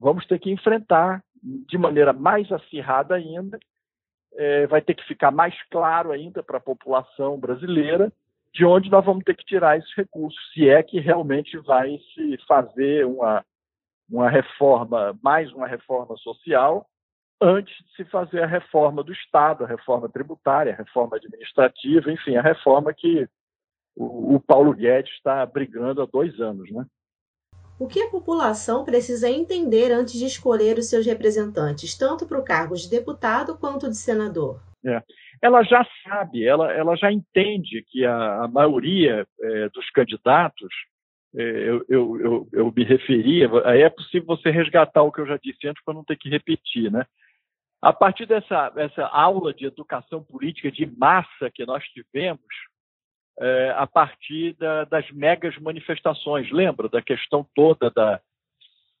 Vamos 0.00 0.26
ter 0.26 0.38
que 0.38 0.50
enfrentar 0.50 1.22
de 1.42 1.76
maneira 1.76 2.12
mais 2.12 2.50
acirrada 2.50 3.14
ainda 3.14 3.58
é, 4.36 4.66
vai 4.66 4.80
ter 4.80 4.94
que 4.94 5.04
ficar 5.04 5.30
mais 5.30 5.54
claro 5.70 6.12
ainda 6.12 6.42
para 6.42 6.58
a 6.58 6.60
população 6.60 7.38
brasileira 7.38 8.12
de 8.52 8.64
onde 8.64 8.90
nós 8.90 9.04
vamos 9.04 9.24
ter 9.24 9.36
que 9.36 9.44
tirar 9.44 9.76
esses 9.76 9.94
recursos, 9.94 10.38
se 10.52 10.68
é 10.68 10.82
que 10.82 10.98
realmente 10.98 11.58
vai 11.58 11.98
se 12.14 12.38
fazer 12.46 13.04
uma, 13.04 13.44
uma 14.08 14.30
reforma, 14.30 15.18
mais 15.22 15.52
uma 15.52 15.66
reforma 15.66 16.16
social, 16.16 16.86
antes 17.40 17.74
de 17.84 17.96
se 17.96 18.04
fazer 18.10 18.42
a 18.42 18.46
reforma 18.46 19.02
do 19.02 19.12
Estado, 19.12 19.64
a 19.64 19.66
reforma 19.66 20.08
tributária, 20.08 20.72
a 20.72 20.76
reforma 20.76 21.16
administrativa, 21.16 22.10
enfim, 22.10 22.36
a 22.36 22.42
reforma 22.42 22.92
que 22.94 23.28
o, 23.94 24.36
o 24.36 24.40
Paulo 24.40 24.74
Guedes 24.74 25.12
está 25.12 25.44
brigando 25.46 26.02
há 26.02 26.06
dois 26.06 26.40
anos, 26.40 26.70
né? 26.70 26.84
O 27.78 27.86
que 27.86 28.00
a 28.00 28.08
população 28.08 28.84
precisa 28.84 29.28
entender 29.28 29.92
antes 29.92 30.14
de 30.14 30.24
escolher 30.24 30.78
os 30.78 30.88
seus 30.88 31.04
representantes, 31.04 31.96
tanto 31.96 32.26
para 32.26 32.38
o 32.38 32.44
cargo 32.44 32.74
de 32.74 32.88
deputado 32.88 33.58
quanto 33.58 33.88
de 33.88 33.96
senador? 33.96 34.62
É. 34.84 35.02
Ela 35.42 35.62
já 35.62 35.86
sabe, 36.02 36.46
ela, 36.46 36.72
ela 36.72 36.96
já 36.96 37.12
entende 37.12 37.84
que 37.88 38.04
a, 38.06 38.44
a 38.44 38.48
maioria 38.48 39.26
é, 39.40 39.68
dos 39.68 39.90
candidatos, 39.90 40.72
é, 41.34 41.42
eu, 41.42 41.84
eu, 41.86 42.20
eu, 42.20 42.48
eu, 42.50 42.72
me 42.74 42.82
referia, 42.82 43.50
aí 43.66 43.82
é 43.82 43.90
possível 43.90 44.26
você 44.26 44.50
resgatar 44.50 45.02
o 45.02 45.12
que 45.12 45.20
eu 45.20 45.26
já 45.26 45.36
disse 45.36 45.68
antes 45.68 45.84
para 45.84 45.92
não 45.92 46.04
ter 46.04 46.16
que 46.16 46.30
repetir, 46.30 46.90
né? 46.90 47.04
A 47.86 47.92
partir 47.92 48.26
dessa 48.26 48.72
essa 48.74 49.06
aula 49.06 49.54
de 49.54 49.64
educação 49.64 50.20
política 50.20 50.72
de 50.72 50.86
massa 50.98 51.48
que 51.54 51.64
nós 51.64 51.84
tivemos, 51.84 52.42
é, 53.38 53.74
a 53.76 53.86
partir 53.86 54.54
da, 54.54 54.82
das 54.86 55.08
megas 55.12 55.56
manifestações. 55.58 56.50
Lembra 56.50 56.88
da 56.88 57.00
questão 57.00 57.46
toda 57.54 57.88
da, 57.90 58.20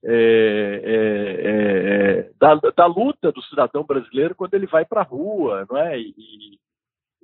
é, 0.04 0.82
é, 0.84 2.28
é 2.28 2.30
da, 2.38 2.54
da, 2.54 2.86
luta 2.86 3.32
do 3.32 3.42
cidadão 3.42 3.82
brasileiro 3.82 4.36
quando 4.36 4.54
ele 4.54 4.68
vai 4.68 4.84
para 4.84 5.00
a 5.00 5.04
rua, 5.04 5.66
não 5.68 5.78
é? 5.78 5.98
E, 5.98 6.14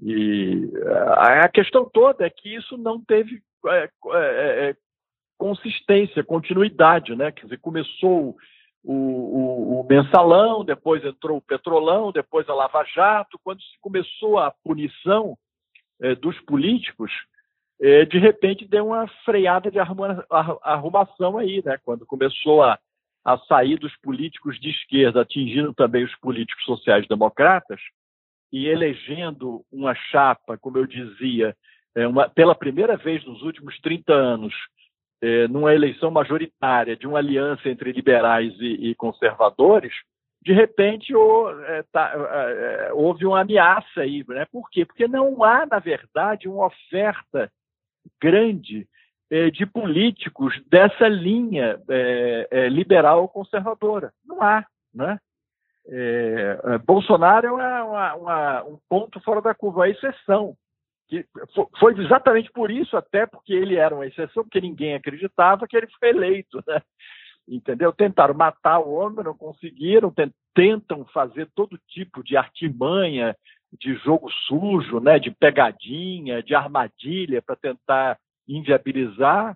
e, 0.03 0.73
a 1.17 1.49
questão 1.49 1.89
toda 1.89 2.27
é 2.27 2.31
que 2.31 2.57
isso 2.57 2.77
não 2.77 3.01
teve 3.01 3.41
é, 3.69 3.89
é, 4.15 4.77
consistência, 5.39 6.25
continuidade, 6.25 7.15
né? 7.15 7.31
Quer 7.31 7.45
dizer, 7.45 7.61
começou 7.61 8.37
o, 8.85 8.93
o, 8.93 9.81
o, 9.81 9.87
mensalão, 9.89 10.65
depois 10.65 11.05
entrou 11.05 11.39
o 11.39 11.43
petrolão, 11.43 12.11
depois 12.11 12.49
a 12.49 12.55
Lava 12.55 12.85
Jato. 12.85 13.39
Quando 13.45 13.63
se 13.63 13.79
começou 13.81 14.39
a 14.39 14.51
punição 14.51 15.37
é, 16.01 16.15
dos 16.15 16.39
políticos, 16.41 17.13
é, 17.81 18.05
de 18.05 18.19
repente 18.19 18.67
deu 18.67 18.89
uma 18.89 19.07
freada 19.25 19.71
de 19.71 19.79
arruma, 19.79 20.25
arrumação 20.63 21.39
aí, 21.39 21.63
né? 21.65 21.79
Quando 21.85 22.07
começou 22.07 22.63
a, 22.63 22.79
a 23.25 23.39
sair 23.39 23.79
dos 23.79 23.97
políticos 23.99 24.59
de 24.59 24.71
esquerda, 24.71 25.23
atingindo 25.23 25.73
também 25.73 26.05
os 26.05 26.15
políticos 26.17 26.65
sociais-democratas, 26.65 27.81
e 28.53 28.67
elegendo 28.67 29.65
uma 29.73 29.95
chapa, 29.95 30.59
como 30.59 30.77
eu 30.77 30.87
dizia, 30.87 31.57
é, 31.95 32.07
uma, 32.07 32.29
pela 32.29 32.55
primeira 32.55 32.97
vez 32.97 33.25
nos 33.25 33.43
últimos 33.43 33.79
30 33.81 34.13
anos, 34.13 34.55
é, 35.23 35.47
numa 35.47 35.73
eleição 35.73 36.11
majoritária 36.11 36.97
de 36.97 37.07
uma 37.07 37.19
aliança 37.19 37.69
entre 37.69 37.93
liberais 37.93 38.53
e, 38.59 38.91
e 38.91 38.95
conservadores, 38.97 39.95
de 40.43 40.53
repente 40.53 41.15
é, 41.67 41.85
tá, 41.93 42.13
é, 42.13 42.89
é, 42.89 42.93
houve 42.93 43.25
uma 43.25 43.41
ameaça 43.41 44.01
aí. 44.01 44.25
Né? 44.27 44.45
Por 44.51 44.69
quê? 44.69 44.85
Porque 44.85 45.07
não 45.07 45.45
há, 45.45 45.65
na 45.65 45.79
verdade, 45.79 46.49
uma 46.49 46.67
oferta 46.67 47.51
grande 48.21 48.87
de 49.55 49.65
políticos 49.65 50.61
dessa 50.69 51.09
linha 51.09 51.81
liberal 52.71 53.27
conservadora. 53.27 54.13
Não 54.27 54.43
há. 54.43 54.63
Né? 54.93 55.19
Bolsonaro 56.85 57.59
é 57.59 57.83
uma, 57.83 58.15
uma, 58.15 58.65
um 58.65 58.79
ponto 58.91 59.19
fora 59.21 59.41
da 59.41 59.55
curva, 59.55 59.85
a 59.85 59.89
exceção. 59.89 60.55
Que 61.13 61.27
foi 61.79 61.93
exatamente 62.01 62.51
por 62.53 62.71
isso, 62.71 62.97
até 62.97 63.27
porque 63.27 63.53
ele 63.53 63.77
era 63.77 63.95
uma 63.95 64.07
exceção, 64.07 64.45
porque 64.45 64.63
ninguém 64.63 64.95
acreditava 64.95 65.67
que 65.69 65.77
ele 65.77 65.87
foi 65.99 66.09
eleito. 66.09 66.65
Né? 66.67 66.81
entendeu? 67.47 67.93
Tentaram 67.93 68.33
matar 68.33 68.79
o 68.79 68.93
homem, 68.95 69.23
não 69.23 69.37
conseguiram, 69.37 70.11
tentam 70.55 71.05
fazer 71.07 71.51
todo 71.55 71.79
tipo 71.89 72.23
de 72.23 72.35
artimanha, 72.35 73.37
de 73.79 73.95
jogo 73.97 74.31
sujo, 74.47 75.01
né, 75.01 75.19
de 75.19 75.31
pegadinha, 75.31 76.43
de 76.43 76.55
armadilha 76.55 77.43
para 77.43 77.57
tentar 77.57 78.19
inviabilizar 78.49 79.55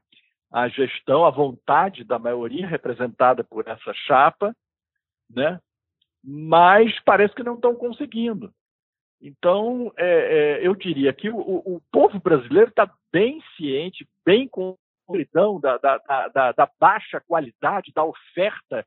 a 0.52 0.68
gestão, 0.68 1.24
a 1.24 1.30
vontade 1.30 2.04
da 2.04 2.18
maioria 2.18 2.66
representada 2.66 3.42
por 3.42 3.66
essa 3.66 3.94
chapa, 4.06 4.54
né? 5.30 5.58
Mas 6.22 6.92
parece 7.00 7.34
que 7.34 7.42
não 7.42 7.54
estão 7.54 7.74
conseguindo. 7.74 8.52
Então, 9.20 9.92
é, 9.96 10.60
é, 10.60 10.66
eu 10.66 10.74
diria 10.74 11.12
que 11.12 11.30
o, 11.30 11.38
o 11.38 11.80
povo 11.90 12.20
brasileiro 12.20 12.68
está 12.68 12.90
bem 13.12 13.42
ciente, 13.56 14.06
bem 14.24 14.48
escuridão 15.00 15.60
da, 15.60 15.78
da, 15.78 16.28
da, 16.28 16.52
da 16.52 16.70
baixa 16.78 17.20
qualidade 17.26 17.92
da 17.94 18.04
oferta 18.04 18.84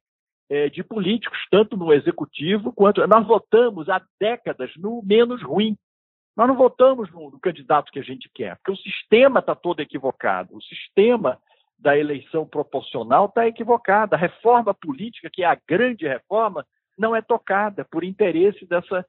é, 0.50 0.70
de 0.70 0.84
políticos, 0.84 1.38
tanto 1.50 1.78
no 1.78 1.94
executivo 1.94 2.74
quanto. 2.74 3.06
Nós 3.08 3.26
votamos 3.26 3.88
há 3.90 4.02
décadas 4.20 4.72
no 4.78 5.02
menos 5.04 5.42
ruim. 5.42 5.78
Nós 6.36 6.48
não 6.48 6.56
votamos 6.56 7.12
no, 7.12 7.32
no 7.32 7.40
candidato 7.40 7.92
que 7.92 8.00
a 8.00 8.04
gente 8.04 8.30
quer, 8.34 8.56
porque 8.58 8.72
o 8.72 8.78
sistema 8.78 9.40
está 9.40 9.56
todo 9.56 9.82
equivocado. 9.82 10.56
O 10.56 10.62
sistema 10.62 11.40
da 11.78 11.98
eleição 11.98 12.46
proporcional 12.46 13.26
está 13.26 13.48
equivocado. 13.48 14.16
A 14.16 14.18
reforma 14.18 14.74
política, 14.74 15.30
que 15.32 15.44
é 15.44 15.46
a 15.46 15.58
grande 15.68 16.08
reforma, 16.08 16.66
não 16.98 17.16
é 17.16 17.22
tocada 17.22 17.86
por 17.86 18.04
interesse 18.04 18.66
dessa, 18.66 19.06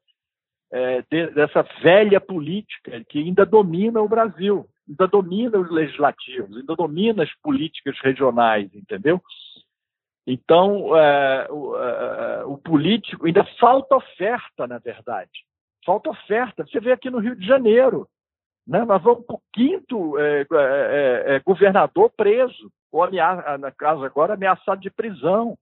é, 0.73 1.03
de, 1.11 1.27
dessa 1.29 1.63
velha 1.83 2.21
política 2.21 3.03
que 3.09 3.19
ainda 3.19 3.45
domina 3.45 4.01
o 4.01 4.09
Brasil 4.09 4.69
ainda 4.91 5.07
domina 5.07 5.59
os 5.59 5.71
legislativos, 5.71 6.57
ainda 6.57 6.75
domina 6.75 7.23
as 7.23 7.33
políticas 7.37 7.97
regionais, 8.03 8.75
entendeu? 8.75 9.23
Então, 10.27 10.97
é, 10.97 11.47
o, 11.51 11.77
é, 11.77 12.45
o, 12.45 12.59
político, 12.59 13.27
ainda 13.27 13.45
falta 13.59 13.97
oferta, 13.97 14.67
na 14.67 14.79
verdade. 14.79 15.31
Falta 15.85 16.11
oferta. 16.11 16.65
Você 16.65 16.81
vê 16.81 16.93
aqui 16.93 17.09
no 17.09 17.19
Rio 17.19 17.35
de 17.35 17.47
Janeiro, 17.47 18.07
né? 18.67 18.85
nós 18.85 19.03
vamos 19.03 19.25
para 19.25 19.37
o 19.37 19.43
quinto 19.53 20.19
é, 20.19 20.43
é, 20.43 21.25
é, 21.37 21.41
governador 21.41 22.11
preso, 22.17 22.71
ou 22.93 23.09
na 23.11 23.71
caso 23.71 24.05
agora, 24.05 24.35
ameaçado 24.35 24.81
de 24.81 24.91
prisão. 24.91 25.57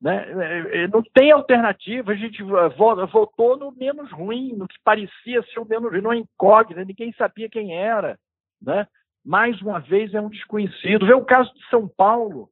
Né? 0.00 0.86
Não 0.92 1.02
tem 1.02 1.32
alternativa, 1.32 2.12
a 2.12 2.16
gente 2.16 2.42
votou 2.42 3.56
no 3.56 3.72
menos 3.72 4.10
ruim, 4.12 4.52
no 4.52 4.68
que 4.68 4.76
parecia 4.84 5.42
ser 5.42 5.58
o 5.58 5.66
menos 5.66 5.90
ruim, 5.90 6.00
não 6.00 6.12
é 6.12 6.18
incógnita, 6.18 6.84
ninguém 6.84 7.12
sabia 7.14 7.48
quem 7.48 7.76
era 7.76 8.18
né? 8.60 8.86
mais 9.24 9.60
uma 9.60 9.78
vez 9.78 10.12
é 10.14 10.20
um 10.20 10.28
desconhecido. 10.28 11.06
Vê 11.06 11.14
o 11.14 11.24
caso 11.24 11.52
de 11.54 11.64
São 11.68 11.88
Paulo, 11.88 12.50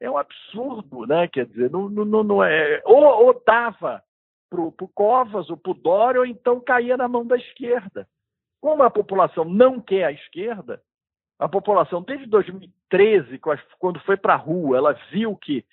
é 0.00 0.10
um 0.10 0.16
absurdo, 0.16 1.06
né? 1.06 1.28
Quer 1.28 1.46
dizer, 1.46 1.70
não, 1.70 1.88
não, 1.88 2.24
não 2.24 2.44
é. 2.44 2.80
Ou, 2.84 3.02
ou 3.26 3.42
dava 3.46 4.02
para 4.48 4.60
o 4.60 4.72
Covas 4.94 5.48
ou 5.48 5.56
para 5.56 5.70
o 5.70 5.74
Dória, 5.74 6.20
ou 6.20 6.26
então 6.26 6.60
caía 6.60 6.96
na 6.96 7.06
mão 7.06 7.26
da 7.26 7.36
esquerda. 7.36 8.08
Como 8.60 8.82
a 8.82 8.90
população 8.90 9.44
não 9.44 9.80
quer 9.80 10.04
a 10.04 10.12
esquerda, 10.12 10.82
a 11.38 11.48
população, 11.48 12.02
desde 12.02 12.26
2013, 12.26 13.38
quando 13.78 14.00
foi 14.00 14.16
para 14.16 14.34
a 14.34 14.36
rua, 14.36 14.76
ela 14.76 14.92
viu 15.10 15.34
que 15.36 15.64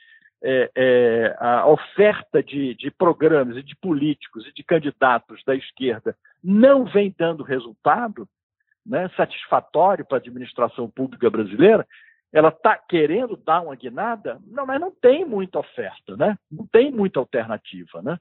é, 0.43 0.71
é, 0.75 1.35
a 1.39 1.67
oferta 1.67 2.43
de, 2.43 2.75
de, 2.75 2.91
programas 2.91 3.57
e 3.57 3.63
de 3.63 3.75
políticos 3.75 4.45
e 4.47 4.53
de 4.53 4.63
candidatos 4.63 5.43
da 5.45 5.55
esquerda 5.55 6.15
não 6.43 6.85
vem 6.85 7.13
dando 7.17 7.43
resultado 7.43 8.27
né, 8.85 9.09
satisfatório 9.17 10.05
para 10.05 10.17
a 10.17 10.19
administração 10.19 10.89
pública 10.89 11.29
brasileira, 11.29 11.85
ela 12.31 12.49
está 12.49 12.77
querendo 12.77 13.35
dar 13.35 13.61
uma 13.61 13.75
guinada, 13.75 14.39
não, 14.45 14.65
mas 14.65 14.79
não 14.79 14.91
tem 14.91 15.25
muita 15.25 15.59
oferta, 15.59 16.15
né? 16.15 16.37
não 16.51 16.67
tem 16.67 16.91
muita 16.91 17.19
alternativa. 17.19 18.01
Né? 18.01 18.17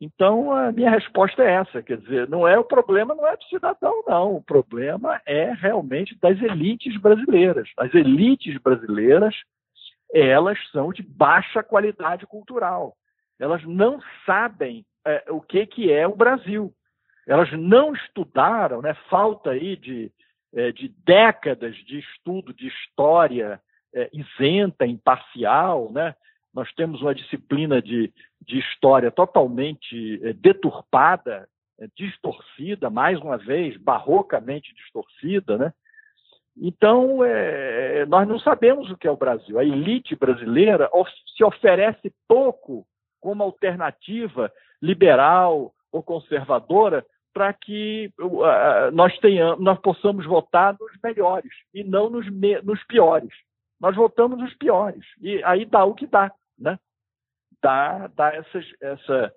Então, 0.00 0.52
a 0.52 0.72
minha 0.72 0.90
resposta 0.90 1.42
é 1.42 1.52
essa, 1.52 1.82
quer 1.82 1.98
dizer, 1.98 2.28
não 2.28 2.46
é 2.46 2.58
o 2.58 2.64
problema, 2.64 3.14
não 3.14 3.26
é 3.26 3.36
do 3.36 3.44
cidadão, 3.44 4.02
não. 4.06 4.36
O 4.36 4.42
problema 4.42 5.20
é 5.26 5.52
realmente 5.52 6.18
das 6.20 6.40
elites 6.42 7.00
brasileiras. 7.00 7.68
As 7.78 7.94
elites 7.94 8.58
brasileiras 8.60 9.34
elas 10.14 10.56
são 10.70 10.92
de 10.92 11.02
baixa 11.02 11.62
qualidade 11.62 12.24
cultural. 12.26 12.96
Elas 13.38 13.64
não 13.64 14.00
sabem 14.24 14.86
é, 15.04 15.24
o 15.28 15.40
que, 15.40 15.66
que 15.66 15.92
é 15.92 16.06
o 16.06 16.14
Brasil. 16.14 16.72
Elas 17.26 17.50
não 17.52 17.92
estudaram, 17.92 18.80
né? 18.80 18.94
falta 19.10 19.50
aí 19.50 19.76
de, 19.76 20.12
é, 20.54 20.70
de 20.70 20.88
décadas 21.04 21.74
de 21.84 21.98
estudo 21.98 22.54
de 22.54 22.68
história 22.68 23.60
é, 23.92 24.08
isenta, 24.12 24.86
imparcial. 24.86 25.90
Né? 25.90 26.14
Nós 26.52 26.72
temos 26.74 27.02
uma 27.02 27.14
disciplina 27.14 27.82
de, 27.82 28.12
de 28.40 28.58
história 28.58 29.10
totalmente 29.10 30.20
é, 30.22 30.32
deturpada, 30.32 31.48
é, 31.80 31.88
distorcida, 31.96 32.88
mais 32.88 33.18
uma 33.18 33.36
vez, 33.36 33.76
barrocamente 33.76 34.72
distorcida. 34.74 35.58
Né? 35.58 35.72
Então, 36.56 37.24
é, 37.24 38.06
nós 38.06 38.28
não 38.28 38.38
sabemos 38.38 38.90
o 38.90 38.96
que 38.96 39.08
é 39.08 39.10
o 39.10 39.16
Brasil. 39.16 39.58
A 39.58 39.64
elite 39.64 40.14
brasileira 40.14 40.88
se 41.36 41.42
oferece 41.42 42.12
pouco 42.28 42.86
como 43.20 43.42
alternativa 43.42 44.52
liberal 44.80 45.72
ou 45.90 46.02
conservadora 46.02 47.04
para 47.32 47.52
que 47.52 48.12
uh, 48.20 48.92
nós, 48.92 49.18
tenhamos, 49.18 49.58
nós 49.58 49.78
possamos 49.80 50.24
votar 50.24 50.76
nos 50.78 50.92
melhores 51.02 51.50
e 51.74 51.82
não 51.82 52.08
nos, 52.08 52.30
me, 52.30 52.60
nos 52.62 52.82
piores. 52.84 53.32
Nós 53.80 53.96
votamos 53.96 54.38
nos 54.38 54.54
piores. 54.54 55.04
E 55.20 55.42
aí 55.42 55.64
dá 55.64 55.84
o 55.84 55.94
que 55.94 56.06
dá. 56.06 56.32
Né? 56.56 56.78
Dá, 57.60 58.06
dá 58.14 58.28
essas, 58.34 58.64
essa, 58.80 59.34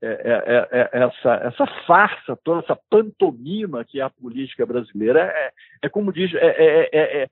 é 0.00 0.06
é, 0.06 0.68
é, 0.78 0.90
é, 0.92 1.02
essa, 1.02 1.34
essa 1.46 1.66
farsa, 1.86 2.38
toda 2.44 2.60
essa 2.60 2.78
pantomima 2.88 3.84
que 3.84 4.00
é 4.00 4.04
a 4.04 4.10
política 4.10 4.64
brasileira, 4.64 5.20
é, 5.20 5.52
é 5.82 5.88
como 5.88 6.12
diz, 6.12 6.32
é, 6.34 7.28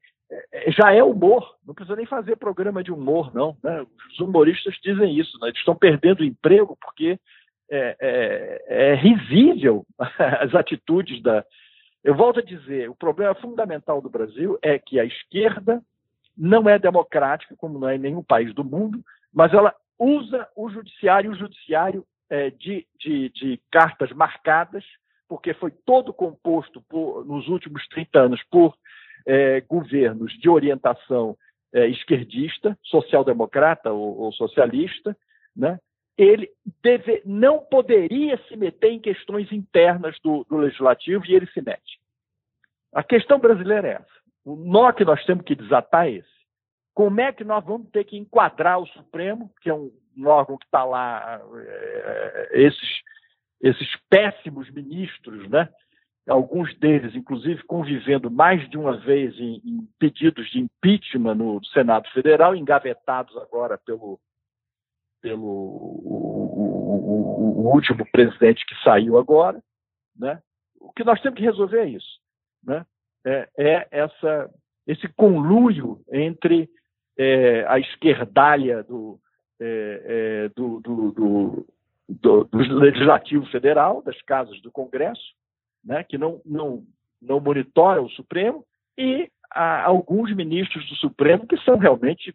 já 0.76 0.92
é 0.92 1.02
humor, 1.02 1.56
não 1.64 1.72
precisa 1.74 1.96
nem 1.96 2.06
fazer 2.06 2.36
programa 2.36 2.82
de 2.82 2.90
humor, 2.90 3.32
não. 3.32 3.56
Né? 3.62 3.86
Os 4.10 4.18
humoristas 4.18 4.74
dizem 4.82 5.16
isso, 5.16 5.38
né? 5.38 5.48
eles 5.48 5.58
estão 5.58 5.76
perdendo 5.76 6.24
emprego 6.24 6.76
porque 6.80 7.18
é, 7.70 8.94
risível 8.94 9.86
as 10.18 10.54
atitudes 10.54 11.22
da. 11.22 11.44
Eu 12.02 12.14
volto 12.14 12.40
a 12.40 12.42
dizer, 12.42 12.88
o 12.88 12.94
problema 12.94 13.34
fundamental 13.34 14.00
do 14.00 14.10
Brasil 14.10 14.58
é 14.62 14.78
que 14.78 14.98
a 14.98 15.04
esquerda 15.04 15.80
não 16.36 16.68
é 16.68 16.78
democrática, 16.78 17.54
como 17.56 17.78
não 17.78 17.88
é 17.88 17.96
em 17.96 18.00
nenhum 18.00 18.22
país 18.22 18.52
do 18.54 18.64
mundo, 18.64 19.00
mas 19.32 19.52
ela 19.52 19.74
usa 19.98 20.46
o 20.56 20.68
judiciário, 20.68 21.30
o 21.30 21.36
judiciário 21.36 22.04
é, 22.30 22.50
de, 22.50 22.86
de, 22.98 23.28
de, 23.30 23.60
cartas 23.70 24.10
marcadas, 24.12 24.84
porque 25.28 25.54
foi 25.54 25.70
todo 25.70 26.12
composto 26.12 26.82
por, 26.88 27.24
nos 27.24 27.48
últimos 27.48 27.86
30 27.88 28.18
anos 28.18 28.42
por 28.50 28.76
é, 29.26 29.60
governos 29.62 30.32
de 30.38 30.48
orientação 30.48 31.36
é, 31.72 31.86
esquerdista, 31.88 32.78
social-democrata 32.82 33.92
ou, 33.92 34.18
ou, 34.18 34.32
socialista, 34.32 35.16
né? 35.54 35.78
ele 36.16 36.48
deve, 36.82 37.22
não 37.24 37.58
poderia 37.58 38.38
se 38.48 38.56
meter 38.56 38.90
em 38.90 39.00
questões 39.00 39.50
internas 39.52 40.16
do, 40.22 40.44
do 40.44 40.56
legislativo 40.56 41.24
e 41.26 41.34
ele 41.34 41.46
se 41.48 41.60
mete. 41.60 42.00
A 42.92 43.02
questão 43.02 43.38
brasileira 43.38 43.88
é 43.88 43.92
essa. 43.92 44.16
O 44.44 44.56
nó 44.56 44.92
que 44.92 45.04
nós 45.04 45.22
temos 45.24 45.44
que 45.44 45.54
desatar 45.54 46.06
é 46.06 46.12
esse. 46.12 46.36
Como 46.94 47.20
é 47.20 47.30
que 47.30 47.44
nós 47.44 47.62
vamos 47.62 47.90
ter 47.90 48.04
que 48.04 48.16
enquadrar 48.16 48.78
o 48.78 48.86
Supremo, 48.86 49.52
que 49.60 49.68
é 49.68 49.74
um 49.74 49.92
um 50.16 50.26
órgão 50.26 50.56
que 50.56 50.64
está 50.64 50.84
lá, 50.84 51.40
é, 51.56 52.48
esses, 52.52 53.02
esses 53.60 53.88
péssimos 54.08 54.70
ministros, 54.70 55.48
né? 55.48 55.68
alguns 56.28 56.74
deles, 56.78 57.14
inclusive, 57.14 57.62
convivendo 57.64 58.30
mais 58.30 58.68
de 58.68 58.76
uma 58.76 58.96
vez 58.96 59.38
em, 59.38 59.60
em 59.64 59.88
pedidos 59.98 60.50
de 60.50 60.58
impeachment 60.58 61.36
no 61.36 61.64
Senado 61.66 62.08
Federal, 62.10 62.54
engavetados 62.56 63.36
agora 63.36 63.78
pelo, 63.78 64.18
pelo 65.20 65.44
o, 65.44 66.50
o, 66.54 67.66
o, 67.66 67.72
último 67.72 68.04
presidente 68.10 68.66
que 68.66 68.74
saiu 68.82 69.18
agora. 69.18 69.62
Né? 70.18 70.42
O 70.80 70.92
que 70.92 71.04
nós 71.04 71.20
temos 71.20 71.38
que 71.38 71.44
resolver 71.44 71.78
é 71.78 71.88
isso. 71.90 72.20
Né? 72.64 72.84
É, 73.24 73.48
é 73.56 73.88
essa, 73.90 74.50
esse 74.86 75.06
conluio 75.08 76.00
entre 76.10 76.68
é, 77.16 77.64
a 77.68 77.78
esquerdalha 77.78 78.82
do, 78.82 79.20
é, 79.60 80.02
é, 80.04 80.48
do, 80.50 80.80
do, 80.80 81.12
do, 81.12 81.66
do, 82.08 82.48
Legislativo 82.52 83.46
Federal, 83.46 84.02
das 84.02 84.20
casas 84.22 84.60
do 84.60 84.70
Congresso, 84.70 85.34
né, 85.84 86.04
que 86.04 86.18
não, 86.18 86.40
não, 86.44 86.84
não 87.20 87.40
monitora 87.40 88.02
o 88.02 88.10
Supremo, 88.10 88.64
e 88.98 89.30
alguns 89.50 90.34
ministros 90.34 90.86
do 90.88 90.96
Supremo 90.96 91.46
que 91.46 91.56
são 91.58 91.76
realmente 91.76 92.34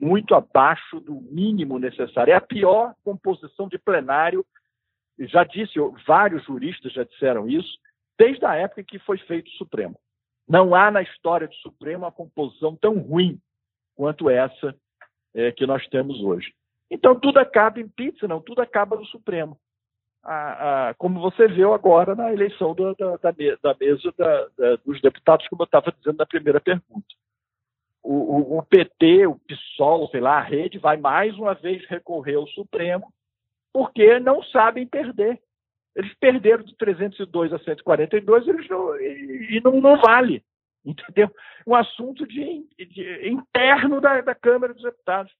muito 0.00 0.34
abaixo 0.34 1.00
do 1.00 1.14
mínimo 1.14 1.78
necessário. 1.78 2.32
É 2.32 2.36
a 2.36 2.40
pior 2.40 2.94
composição 3.04 3.68
de 3.68 3.78
plenário, 3.78 4.44
já 5.18 5.44
disse, 5.44 5.74
vários 6.06 6.44
juristas 6.44 6.92
já 6.92 7.04
disseram 7.04 7.48
isso, 7.48 7.78
desde 8.18 8.44
a 8.44 8.54
época 8.54 8.84
que 8.84 8.98
foi 8.98 9.18
feito 9.18 9.48
o 9.48 9.56
Supremo. 9.56 9.98
Não 10.48 10.74
há 10.74 10.90
na 10.90 11.02
história 11.02 11.48
do 11.48 11.54
Supremo 11.56 12.04
uma 12.04 12.12
composição 12.12 12.76
tão 12.76 12.98
ruim 12.98 13.40
quanto 13.94 14.30
essa 14.30 14.74
é, 15.36 15.52
que 15.52 15.66
nós 15.66 15.86
temos 15.88 16.18
hoje. 16.22 16.52
Então, 16.90 17.14
tudo 17.14 17.38
acaba 17.38 17.78
em 17.78 17.86
pizza, 17.86 18.26
não, 18.26 18.40
tudo 18.40 18.62
acaba 18.62 18.96
no 18.96 19.04
Supremo. 19.04 19.58
A, 20.24 20.88
a, 20.88 20.94
como 20.94 21.20
você 21.20 21.46
viu 21.46 21.72
agora 21.72 22.14
na 22.14 22.32
eleição 22.32 22.74
da, 22.74 22.92
da, 22.94 23.16
da, 23.16 23.32
da 23.62 23.76
mesa 23.78 24.12
dos 24.84 25.00
deputados, 25.00 25.46
como 25.48 25.62
eu 25.62 25.66
estava 25.66 25.92
dizendo 25.92 26.16
na 26.16 26.26
primeira 26.26 26.60
pergunta. 26.60 27.06
O, 28.02 28.14
o, 28.14 28.58
o, 28.58 28.62
PT, 28.62 29.26
o 29.26 29.36
PSOL, 29.36 30.08
sei 30.08 30.20
lá, 30.20 30.38
a 30.38 30.42
rede, 30.42 30.78
vai 30.78 30.96
mais 30.96 31.36
uma 31.36 31.54
vez 31.54 31.84
recorrer 31.86 32.36
ao 32.36 32.46
Supremo, 32.48 33.12
porque 33.72 34.18
não 34.18 34.42
sabem 34.44 34.86
perder. 34.86 35.40
Eles 35.94 36.14
perderam 36.18 36.62
de 36.62 36.74
302 36.76 37.52
a 37.52 37.58
142 37.58 38.48
eles 38.48 38.68
não, 38.68 38.96
e, 39.00 39.56
e 39.56 39.60
não, 39.62 39.80
não 39.80 40.00
vale 40.00 40.42
entendeu? 40.90 41.28
Um 41.66 41.74
assunto 41.74 42.26
de, 42.26 42.64
de 42.78 43.28
interno 43.28 44.00
da, 44.00 44.20
da, 44.20 44.34
Câmara 44.34 44.72
dos 44.72 44.82
Deputados, 44.82 45.32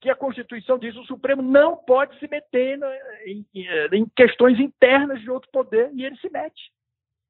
que 0.00 0.10
a 0.10 0.14
Constituição 0.14 0.78
diz 0.78 0.94
o 0.96 1.04
Supremo 1.04 1.40
não 1.40 1.76
pode 1.76 2.18
se 2.18 2.28
meter 2.28 2.76
na, 2.76 2.94
em, 3.24 3.46
em, 3.54 4.06
questões 4.14 4.60
internas 4.60 5.20
de 5.22 5.30
outro 5.30 5.50
poder, 5.50 5.90
e 5.94 6.04
ele 6.04 6.16
se 6.16 6.28
mete. 6.28 6.70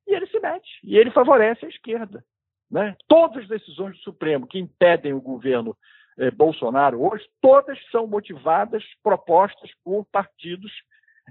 E 0.06 0.14
ele 0.14 0.26
se 0.26 0.40
mete, 0.40 0.68
e 0.82 0.98
ele 0.98 1.10
favorece 1.12 1.64
a 1.64 1.68
esquerda. 1.68 2.24
Né? 2.70 2.96
Todas 3.06 3.44
as 3.44 3.48
decisões 3.48 3.96
do 3.96 4.02
Supremo 4.02 4.46
que 4.46 4.58
impedem 4.58 5.12
o 5.12 5.20
governo 5.20 5.76
eh, 6.18 6.30
Bolsonaro 6.30 7.00
hoje, 7.00 7.24
todas 7.40 7.78
são 7.90 8.06
motivadas, 8.06 8.82
propostas 9.02 9.70
por 9.84 10.04
partidos 10.06 10.72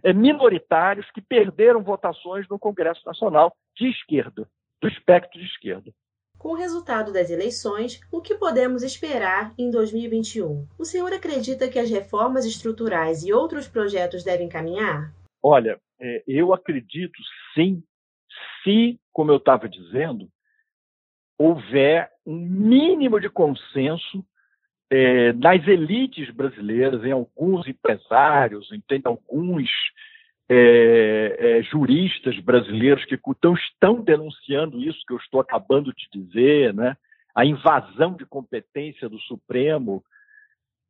eh, 0.03 0.13
minoritários 0.13 1.09
que 1.11 1.21
perderam 1.21 1.83
votações 1.83 2.47
no 2.47 2.57
Congresso 2.57 3.05
Nacional 3.05 3.55
de 3.75 3.89
esquerda, 3.89 4.47
do 4.81 4.87
espectro 4.87 5.37
de 5.37 5.45
esquerda. 5.45 5.91
Com 6.43 6.49
o 6.49 6.55
resultado 6.55 7.13
das 7.13 7.29
eleições, 7.29 8.01
o 8.11 8.19
que 8.19 8.35
podemos 8.35 8.83
esperar 8.83 9.53
em 9.57 9.71
2021? 9.71 10.67
O 10.77 10.83
senhor 10.83 11.13
acredita 11.13 11.69
que 11.69 11.79
as 11.79 11.89
reformas 11.89 12.45
estruturais 12.45 13.23
e 13.23 13.31
outros 13.31 13.65
projetos 13.65 14.25
devem 14.25 14.49
caminhar? 14.49 15.13
Olha, 15.41 15.79
é, 16.01 16.21
eu 16.27 16.53
acredito 16.53 17.17
sim, 17.53 17.81
se, 18.61 18.99
como 19.13 19.31
eu 19.31 19.37
estava 19.37 19.69
dizendo, 19.69 20.27
houver 21.37 22.11
um 22.25 22.35
mínimo 22.37 23.21
de 23.21 23.29
consenso 23.29 24.25
é, 24.89 25.31
nas 25.31 25.65
elites 25.65 26.29
brasileiras, 26.29 27.05
em 27.05 27.13
alguns 27.13 27.65
empresários, 27.69 28.69
em 28.69 29.01
alguns 29.05 29.69
é, 30.49 31.37
é, 31.39 31.63
juristas 31.63 32.37
brasileiros 32.39 33.05
que 33.05 33.15
estão, 33.15 33.53
estão 33.53 34.01
denunciando 34.01 34.81
isso 34.81 34.99
que 35.07 35.13
eu 35.13 35.17
estou 35.17 35.39
acabando 35.39 35.93
de 35.93 36.07
dizer, 36.11 36.73
né? 36.73 36.97
a 37.33 37.45
invasão 37.45 38.13
de 38.13 38.25
competência 38.25 39.09
do 39.09 39.19
Supremo, 39.19 40.03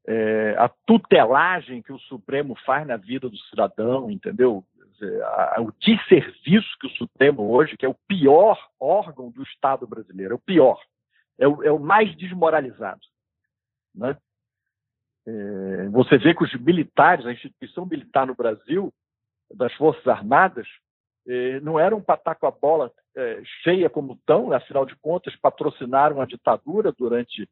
é, 0.06 0.56
a 0.58 0.70
tutelagem 0.86 1.82
que 1.82 1.94
o 1.94 2.00
Supremo 2.00 2.56
faz 2.66 2.86
na 2.86 2.98
vida 2.98 3.30
do 3.30 3.38
cidadão, 3.38 4.12
entendeu? 4.12 4.66
O 5.60 5.72
desserviço 5.82 6.78
que 6.80 6.88
o 6.88 6.92
Supremo 6.92 7.52
hoje, 7.52 7.76
que 7.76 7.86
é 7.86 7.90
o 7.90 7.98
pior 8.08 8.58
órgão 8.80 9.30
do 9.30 9.44
Estado 9.44 9.86
brasileiro, 9.86 10.34
é 10.34 10.36
o 10.36 10.40
pior, 10.40 10.80
é 11.38 11.48
o, 11.48 11.64
é 11.64 11.72
o 11.72 11.80
mais 11.80 12.16
desmoralizado. 12.16 13.02
Né? 13.94 14.18
É, 15.26 15.90
você 15.90 16.18
vê 16.18 16.34
que 16.34 16.44
os 16.44 16.54
militares, 16.56 17.26
a 17.26 17.34
instituição 17.34 17.86
militar 17.86 18.28
no 18.28 18.36
Brasil, 18.36 18.94
das 19.54 19.74
Forças 19.74 20.08
Armadas, 20.08 20.68
é, 21.28 21.60
não 21.62 21.80
eram 21.80 22.00
estar 22.00 22.36
com 22.36 22.48
a 22.48 22.52
bola 22.52 22.92
é, 23.16 23.42
cheia 23.64 23.90
como 23.90 24.14
estão, 24.14 24.52
afinal 24.52 24.86
de 24.86 24.96
contas, 24.98 25.36
patrocinaram 25.36 26.22
a 26.22 26.26
ditadura 26.26 26.92
durante 26.92 27.48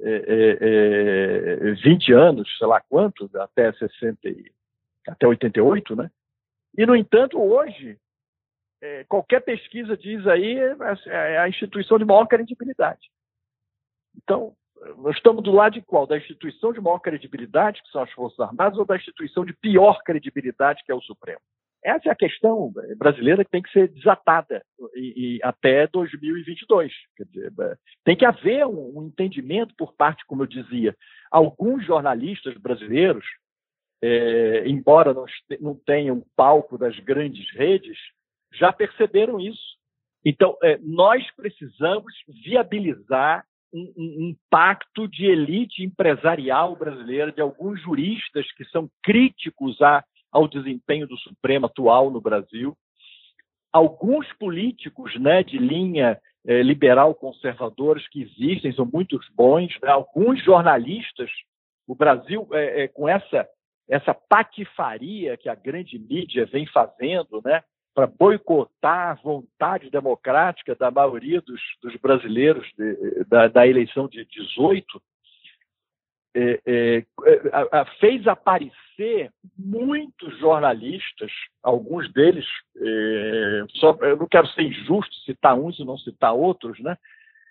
é, 0.00 0.58
é, 0.60 1.72
20 1.82 2.12
anos, 2.12 2.58
sei 2.58 2.66
lá 2.66 2.80
quanto, 2.88 3.30
até 3.34 3.72
60 3.72 4.18
até 5.06 5.26
88, 5.26 5.96
né? 5.96 6.10
E, 6.76 6.84
no 6.84 6.94
entanto, 6.94 7.40
hoje, 7.40 7.98
qualquer 9.08 9.40
pesquisa 9.40 9.96
diz 9.96 10.24
aí 10.26 10.58
é 11.06 11.38
a 11.38 11.48
instituição 11.48 11.98
de 11.98 12.04
maior 12.04 12.26
credibilidade. 12.26 13.10
Então, 14.16 14.54
estamos 15.10 15.42
do 15.42 15.52
lado 15.52 15.74
de 15.74 15.82
qual? 15.82 16.06
Da 16.06 16.16
instituição 16.16 16.72
de 16.72 16.80
maior 16.80 16.98
credibilidade, 16.98 17.82
que 17.82 17.90
são 17.90 18.02
as 18.02 18.10
Forças 18.12 18.40
Armadas, 18.40 18.78
ou 18.78 18.84
da 18.84 18.96
instituição 18.96 19.44
de 19.44 19.52
pior 19.54 20.02
credibilidade, 20.04 20.82
que 20.84 20.92
é 20.92 20.94
o 20.94 21.00
Supremo? 21.00 21.40
Essa 21.82 22.08
é 22.08 22.12
a 22.12 22.16
questão 22.16 22.72
brasileira 22.96 23.44
que 23.44 23.50
tem 23.50 23.62
que 23.62 23.70
ser 23.70 23.88
desatada 23.88 24.64
e, 24.94 25.36
e 25.36 25.40
até 25.42 25.86
2022. 25.86 26.92
Quer 27.16 27.24
dizer, 27.24 27.52
é, 27.60 27.76
tem 28.04 28.16
que 28.16 28.24
haver 28.24 28.66
um, 28.66 28.98
um, 28.98 29.06
entendimento 29.06 29.74
por 29.76 29.94
parte, 29.94 30.24
como 30.26 30.42
eu 30.42 30.46
dizia, 30.46 30.94
alguns 31.30 31.86
jornalistas 31.86 32.56
brasileiros, 32.56 33.24
é, 34.02 34.64
embora 34.66 35.14
não, 35.14 35.24
não 35.60 35.74
tenham 35.74 36.24
palco 36.36 36.76
das 36.76 36.98
grandes 37.00 37.48
redes, 37.54 37.96
já 38.52 38.72
perceberam 38.72 39.38
isso. 39.38 39.78
Então, 40.24 40.56
é, 40.62 40.78
nós 40.82 41.24
precisamos 41.36 42.12
viabilizar 42.44 43.44
um, 43.72 43.92
um, 43.96 44.36
pacto 44.50 45.06
de 45.08 45.26
elite 45.26 45.82
empresarial 45.82 46.76
brasileira, 46.76 47.32
de 47.32 47.40
alguns 47.40 47.80
juristas 47.82 48.50
que 48.52 48.64
são 48.66 48.90
críticos 49.02 49.80
a, 49.82 50.04
ao 50.32 50.48
desempenho 50.48 51.06
do 51.06 51.16
Supremo 51.18 51.66
atual 51.66 52.10
no 52.10 52.20
Brasil. 52.20 52.76
Alguns 53.72 54.26
políticos 54.34 55.18
né, 55.20 55.42
de 55.42 55.58
linha 55.58 56.18
eh, 56.46 56.62
liberal 56.62 57.14
conservadores 57.14 58.08
que 58.08 58.22
existem, 58.22 58.72
são 58.72 58.88
muito 58.90 59.20
bons, 59.34 59.76
né? 59.82 59.90
alguns 59.90 60.42
jornalistas, 60.42 61.30
o 61.86 61.94
Brasil, 61.94 62.48
eh, 62.52 62.84
eh, 62.84 62.88
com 62.88 63.06
essa, 63.06 63.46
essa 63.86 64.14
patifaria 64.14 65.36
que 65.36 65.48
a 65.48 65.54
grande 65.54 65.98
mídia 65.98 66.46
vem 66.46 66.66
fazendo, 66.66 67.42
né, 67.44 67.62
para 67.98 68.06
boicotar 68.06 69.10
a 69.10 69.14
vontade 69.14 69.90
democrática 69.90 70.72
da 70.76 70.88
maioria 70.88 71.40
dos, 71.40 71.60
dos 71.82 71.96
brasileiros 71.96 72.64
de, 72.78 73.24
da, 73.24 73.48
da, 73.48 73.66
eleição 73.66 74.06
de 74.06 74.24
18, 74.24 75.02
é, 76.32 76.60
é, 76.64 77.04
a, 77.52 77.80
a, 77.80 77.84
fez 77.98 78.24
aparecer 78.28 79.32
muitos 79.58 80.38
jornalistas, 80.38 81.32
alguns 81.60 82.08
deles, 82.12 82.46
é, 82.76 83.64
só, 83.70 83.98
eu 84.02 84.16
não 84.16 84.28
quero 84.28 84.46
ser 84.50 84.62
injusto 84.62 85.12
citar 85.24 85.58
uns 85.58 85.76
e 85.80 85.84
não 85.84 85.98
citar 85.98 86.32
outros, 86.32 86.78
né? 86.78 86.96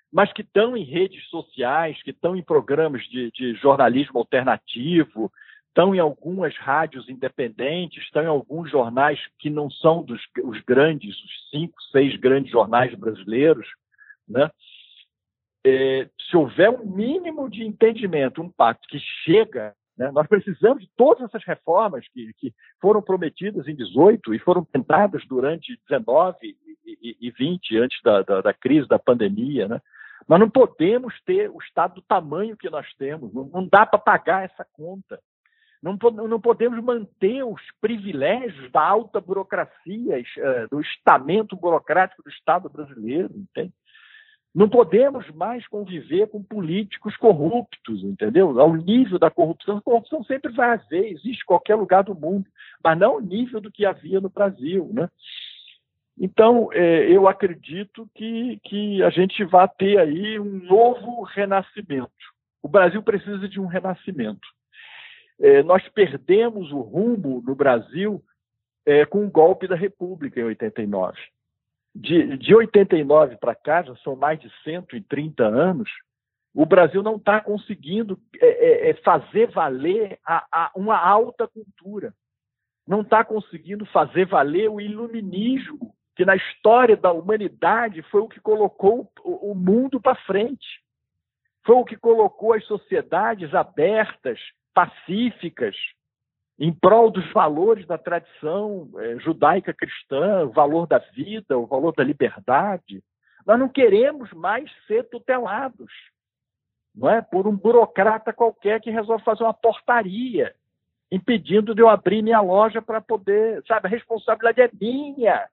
mas 0.09 0.31
que 0.31 0.43
estão 0.43 0.77
em 0.77 0.85
redes 0.85 1.27
sociais, 1.27 2.01
que 2.03 2.11
estão 2.11 2.37
em 2.37 2.41
programas 2.41 3.03
de, 3.09 3.29
de 3.31 3.53
jornalismo 3.55 4.19
alternativo, 4.19 5.29
estão 5.77 5.93
em 5.93 5.99
algumas 5.99 6.57
rádios 6.57 7.07
independentes, 7.07 8.03
estão 8.03 8.23
em 8.23 8.27
alguns 8.27 8.71
jornais 8.71 9.19
que 9.37 9.47
não 9.47 9.69
são 9.69 10.01
dos 10.01 10.19
os 10.43 10.59
grandes, 10.61 11.15
os 11.15 11.49
cinco, 11.51 11.79
seis 11.91 12.15
grandes 12.19 12.51
jornais 12.51 12.95
brasileiros, 12.95 13.67
né? 14.27 14.49
É, 15.63 16.09
se 16.29 16.35
houver 16.35 16.71
um 16.71 16.85
mínimo 16.85 17.47
de 17.47 17.63
entendimento, 17.63 18.41
um 18.41 18.49
pacto 18.49 18.87
que 18.87 18.97
chega, 19.23 19.75
né, 19.97 20.09
nós 20.11 20.25
precisamos 20.25 20.81
de 20.81 20.89
todas 20.95 21.23
essas 21.23 21.43
reformas 21.43 22.07
que, 22.09 22.31
que, 22.37 22.53
foram 22.81 23.01
prometidas 23.01 23.67
em 23.67 23.75
18 23.75 24.33
e 24.33 24.39
foram 24.39 24.63
tentadas 24.63 25.25
durante 25.27 25.77
19 25.89 26.37
e, 26.41 26.55
e, 26.85 27.17
e 27.27 27.31
20, 27.31 27.77
antes 27.77 28.01
da, 28.01 28.21
da, 28.21 28.41
da, 28.41 28.53
crise 28.53 28.87
da 28.87 28.97
pandemia. 28.97 29.67
Né? 29.67 29.81
Nós 30.27 30.39
não 30.39 30.49
podemos 30.49 31.13
ter 31.25 31.49
o 31.49 31.59
Estado 31.59 31.95
do 31.95 32.01
tamanho 32.01 32.55
que 32.55 32.69
nós 32.69 32.87
temos, 32.93 33.33
não 33.33 33.67
dá 33.67 33.85
para 33.85 33.99
pagar 33.99 34.45
essa 34.45 34.65
conta. 34.73 35.19
Não, 35.87 36.27
não 36.27 36.41
podemos 36.41 36.83
manter 36.83 37.43
os 37.43 37.61
privilégios 37.79 38.71
da 38.71 38.81
alta 38.81 39.21
burocracia, 39.21 40.19
eh, 40.19 40.67
do 40.69 40.81
estamento 40.81 41.55
burocrático 41.55 42.23
do 42.23 42.29
Estado 42.29 42.69
brasileiro, 42.69 43.31
entende? 43.35 43.73
Não 44.53 44.67
podemos 44.67 45.29
mais 45.31 45.67
conviver 45.67 46.27
com 46.27 46.41
políticos 46.41 47.15
corruptos, 47.15 48.03
entendeu? 48.03 48.59
Ao 48.59 48.73
nível 48.73 49.19
da 49.19 49.29
corrupção. 49.29 49.77
A 49.77 49.81
corrupção 49.81 50.23
sempre 50.23 50.51
vai 50.51 50.71
haver, 50.71 51.11
existe 51.11 51.43
em 51.43 51.45
qualquer 51.45 51.75
lugar 51.75 52.03
do 52.03 52.15
mundo, 52.15 52.45
mas 52.83 52.97
não 52.97 53.11
ao 53.11 53.21
nível 53.21 53.61
do 53.61 53.71
que 53.71 53.85
havia 53.85 54.19
no 54.19 54.29
Brasil, 54.29 54.89
né? 54.91 55.09
Então, 56.19 56.69
é, 56.73 57.07
eu 57.11 57.27
acredito 57.27 58.09
que, 58.15 58.59
que 58.63 59.03
a 59.03 59.11
gente 59.11 59.43
vai 59.45 59.69
ter 59.77 59.99
aí 59.99 60.39
um 60.39 60.63
novo 60.63 61.21
renascimento. 61.21 62.09
O 62.63 62.67
Brasil 62.67 63.03
precisa 63.03 63.47
de 63.47 63.59
um 63.59 63.67
renascimento. 63.67 64.47
É, 65.39 65.61
nós 65.63 65.87
perdemos 65.89 66.71
o 66.71 66.81
rumo 66.81 67.41
no 67.45 67.55
Brasil 67.55 68.23
é, 68.85 69.05
com 69.05 69.25
o 69.25 69.29
golpe 69.29 69.67
da 69.67 69.75
República 69.75 70.39
em 70.39 70.45
89. 70.45 71.17
De, 71.93 72.37
de 72.37 72.55
89 72.55 73.37
para 73.37 73.55
cá, 73.55 73.83
já 73.83 73.95
são 73.97 74.15
mais 74.15 74.39
de 74.39 74.51
130 74.63 75.43
anos, 75.43 75.89
o 76.53 76.65
Brasil 76.65 77.03
não 77.03 77.17
está 77.17 77.39
conseguindo 77.39 78.19
é, 78.41 78.47
é, 78.47 78.89
é, 78.89 78.93
fazer 78.95 79.51
valer 79.51 80.19
a, 80.25 80.45
a 80.51 80.71
uma 80.75 80.97
alta 80.97 81.47
cultura, 81.47 82.13
não 82.87 83.01
está 83.01 83.23
conseguindo 83.23 83.85
fazer 83.87 84.25
valer 84.25 84.69
o 84.69 84.81
iluminismo, 84.81 85.93
que 86.15 86.25
na 86.25 86.35
história 86.35 86.97
da 86.97 87.11
humanidade 87.11 88.01
foi 88.03 88.21
o 88.21 88.27
que 88.27 88.39
colocou 88.39 89.11
o, 89.23 89.51
o 89.51 89.55
mundo 89.55 90.01
para 90.01 90.15
frente, 90.23 90.81
foi 91.63 91.75
o 91.75 91.85
que 91.85 91.95
colocou 91.95 92.53
as 92.53 92.65
sociedades 92.65 93.53
abertas, 93.53 94.39
pacíficas, 94.77 95.75
em 96.59 96.71
prol 96.71 97.09
dos 97.09 97.27
valores 97.33 97.87
da 97.87 97.97
tradição 97.97 98.87
é, 98.99 99.17
judaica 99.17 99.73
cristã, 99.73 100.45
o 100.45 100.51
valor 100.51 100.85
da 100.85 100.99
vida, 100.99 101.57
o 101.57 101.65
valor 101.65 101.95
da 101.95 102.03
liberdade. 102.03 103.03
Nós 103.43 103.57
não 103.57 103.67
queremos 103.67 104.31
mais 104.33 104.69
ser 104.85 105.09
tutelados, 105.09 105.91
não 106.93 107.09
é? 107.09 107.23
Por 107.23 107.47
um 107.47 107.55
burocrata 107.57 108.31
qualquer 108.31 108.79
que 108.79 108.91
resolve 108.91 109.23
fazer 109.23 109.41
uma 109.41 109.53
portaria, 109.53 110.53
impedindo 111.11 111.73
de 111.73 111.81
eu 111.81 111.89
abrir 111.89 112.21
minha 112.21 112.39
loja 112.39 112.79
para 112.79 113.01
poder, 113.01 113.63
sabe? 113.67 113.87
A 113.87 113.89
responsabilidade 113.89 114.61
é 114.61 114.69
minha. 114.79 115.49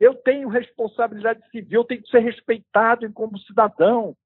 Eu 0.00 0.14
tenho 0.14 0.48
responsabilidade 0.48 1.42
civil, 1.50 1.84
tenho 1.84 2.02
que 2.02 2.08
ser 2.08 2.20
respeitado 2.20 3.10
como 3.12 3.38
cidadão. 3.40 4.16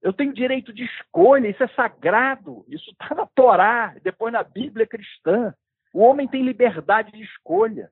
Eu 0.00 0.12
tenho 0.12 0.32
direito 0.32 0.72
de 0.72 0.84
escolha, 0.84 1.48
isso 1.48 1.62
é 1.62 1.68
sagrado, 1.68 2.64
isso 2.68 2.90
está 2.90 3.14
na 3.14 3.26
Torá, 3.26 3.96
depois 4.02 4.32
na 4.32 4.42
Bíblia 4.42 4.86
cristã. 4.86 5.54
O 5.92 6.00
homem 6.00 6.28
tem 6.28 6.42
liberdade 6.42 7.10
de 7.12 7.22
escolha. 7.22 7.90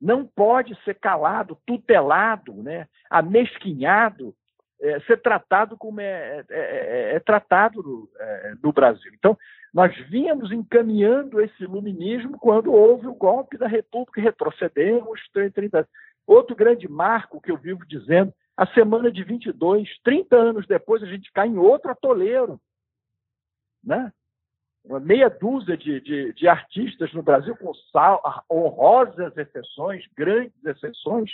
Não 0.00 0.26
pode 0.26 0.74
ser 0.82 0.94
calado, 0.94 1.58
tutelado, 1.64 2.62
né, 2.62 2.86
amesquinhado, 3.08 4.34
é, 4.80 5.00
ser 5.00 5.22
tratado 5.22 5.76
como 5.76 6.00
é, 6.00 6.44
é, 6.50 6.54
é, 6.58 7.14
é 7.14 7.20
tratado 7.20 7.82
no, 7.82 8.10
é, 8.18 8.54
no, 8.62 8.72
Brasil. 8.72 9.10
Então, 9.14 9.38
nós 9.72 9.96
vínhamos 10.08 10.52
encaminhando 10.52 11.40
esse 11.40 11.62
iluminismo 11.62 12.38
quando 12.38 12.72
houve 12.72 13.06
o 13.06 13.14
golpe 13.14 13.56
da 13.56 13.66
República, 13.66 14.20
retrocedemos 14.20 15.20
30 15.32 15.88
Outro 16.26 16.56
grande 16.56 16.88
marco 16.88 17.40
que 17.40 17.50
eu 17.50 17.56
vivo 17.56 17.86
dizendo 17.86 18.34
a 18.56 18.66
semana 18.68 19.10
de 19.12 19.22
22, 19.22 19.88
30 20.02 20.34
anos 20.34 20.66
depois, 20.66 21.02
a 21.02 21.06
gente 21.06 21.30
cai 21.32 21.46
em 21.46 21.58
outro 21.58 21.90
atoleiro. 21.90 22.58
Né? 23.84 24.10
Uma 24.84 24.98
meia 24.98 25.28
dúzia 25.28 25.76
de, 25.76 26.00
de, 26.00 26.32
de 26.32 26.48
artistas 26.48 27.12
no 27.12 27.22
Brasil, 27.22 27.54
com 27.56 27.74
sal, 27.92 28.22
honrosas 28.50 29.36
exceções, 29.36 30.04
grandes 30.16 30.64
exceções, 30.64 31.30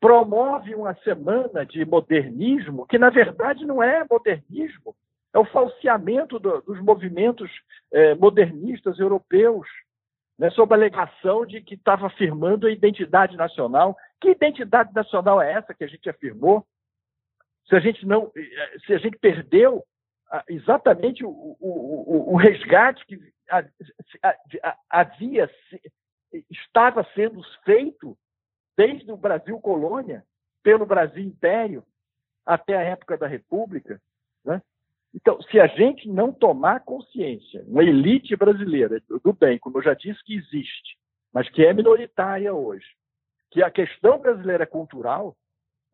promove 0.00 0.74
uma 0.74 0.94
semana 0.96 1.66
de 1.66 1.84
modernismo 1.84 2.86
que, 2.86 2.98
na 2.98 3.10
verdade, 3.10 3.64
não 3.64 3.82
é 3.82 4.04
modernismo, 4.08 4.94
é 5.32 5.38
o 5.38 5.44
falseamento 5.44 6.38
do, 6.38 6.60
dos 6.62 6.80
movimentos 6.80 7.50
eh, 7.92 8.14
modernistas 8.14 8.98
europeus, 8.98 9.66
né, 10.38 10.50
sob 10.50 10.72
a 10.72 10.76
alegação 10.76 11.44
de 11.44 11.60
que 11.60 11.74
estava 11.74 12.06
afirmando 12.06 12.66
a 12.66 12.70
identidade 12.70 13.36
nacional 13.36 13.96
que 14.24 14.30
identidade 14.30 14.92
nacional 14.94 15.40
é 15.40 15.52
essa 15.52 15.74
que 15.74 15.84
a 15.84 15.86
gente 15.86 16.08
afirmou? 16.08 16.66
Se 17.68 17.76
a 17.76 17.80
gente 17.80 18.06
não, 18.06 18.32
se 18.86 18.94
a 18.94 18.98
gente 18.98 19.18
perdeu 19.18 19.84
exatamente 20.48 21.24
o, 21.24 21.28
o, 21.28 22.32
o, 22.32 22.36
resgate 22.36 23.04
que 23.06 23.18
havia 24.90 25.48
estava 26.50 27.06
sendo 27.14 27.42
feito 27.64 28.16
desde 28.76 29.12
o 29.12 29.16
Brasil 29.16 29.60
colônia, 29.60 30.24
pelo 30.62 30.86
Brasil 30.86 31.22
império, 31.22 31.84
até 32.44 32.76
a 32.76 32.82
época 32.82 33.16
da 33.16 33.26
República. 33.26 34.00
Né? 34.44 34.60
Então, 35.14 35.40
se 35.42 35.60
a 35.60 35.66
gente 35.66 36.08
não 36.08 36.32
tomar 36.32 36.80
consciência, 36.80 37.62
uma 37.66 37.84
elite 37.84 38.34
brasileira 38.34 39.00
do 39.22 39.32
bem, 39.32 39.58
como 39.58 39.78
eu 39.78 39.82
já 39.82 39.94
disse 39.94 40.22
que 40.24 40.34
existe, 40.34 40.96
mas 41.32 41.48
que 41.50 41.64
é 41.64 41.72
minoritária 41.72 42.52
hoje, 42.52 42.86
que 43.54 43.62
a 43.62 43.70
questão 43.70 44.18
brasileira 44.18 44.64
é 44.64 44.66
cultural, 44.66 45.36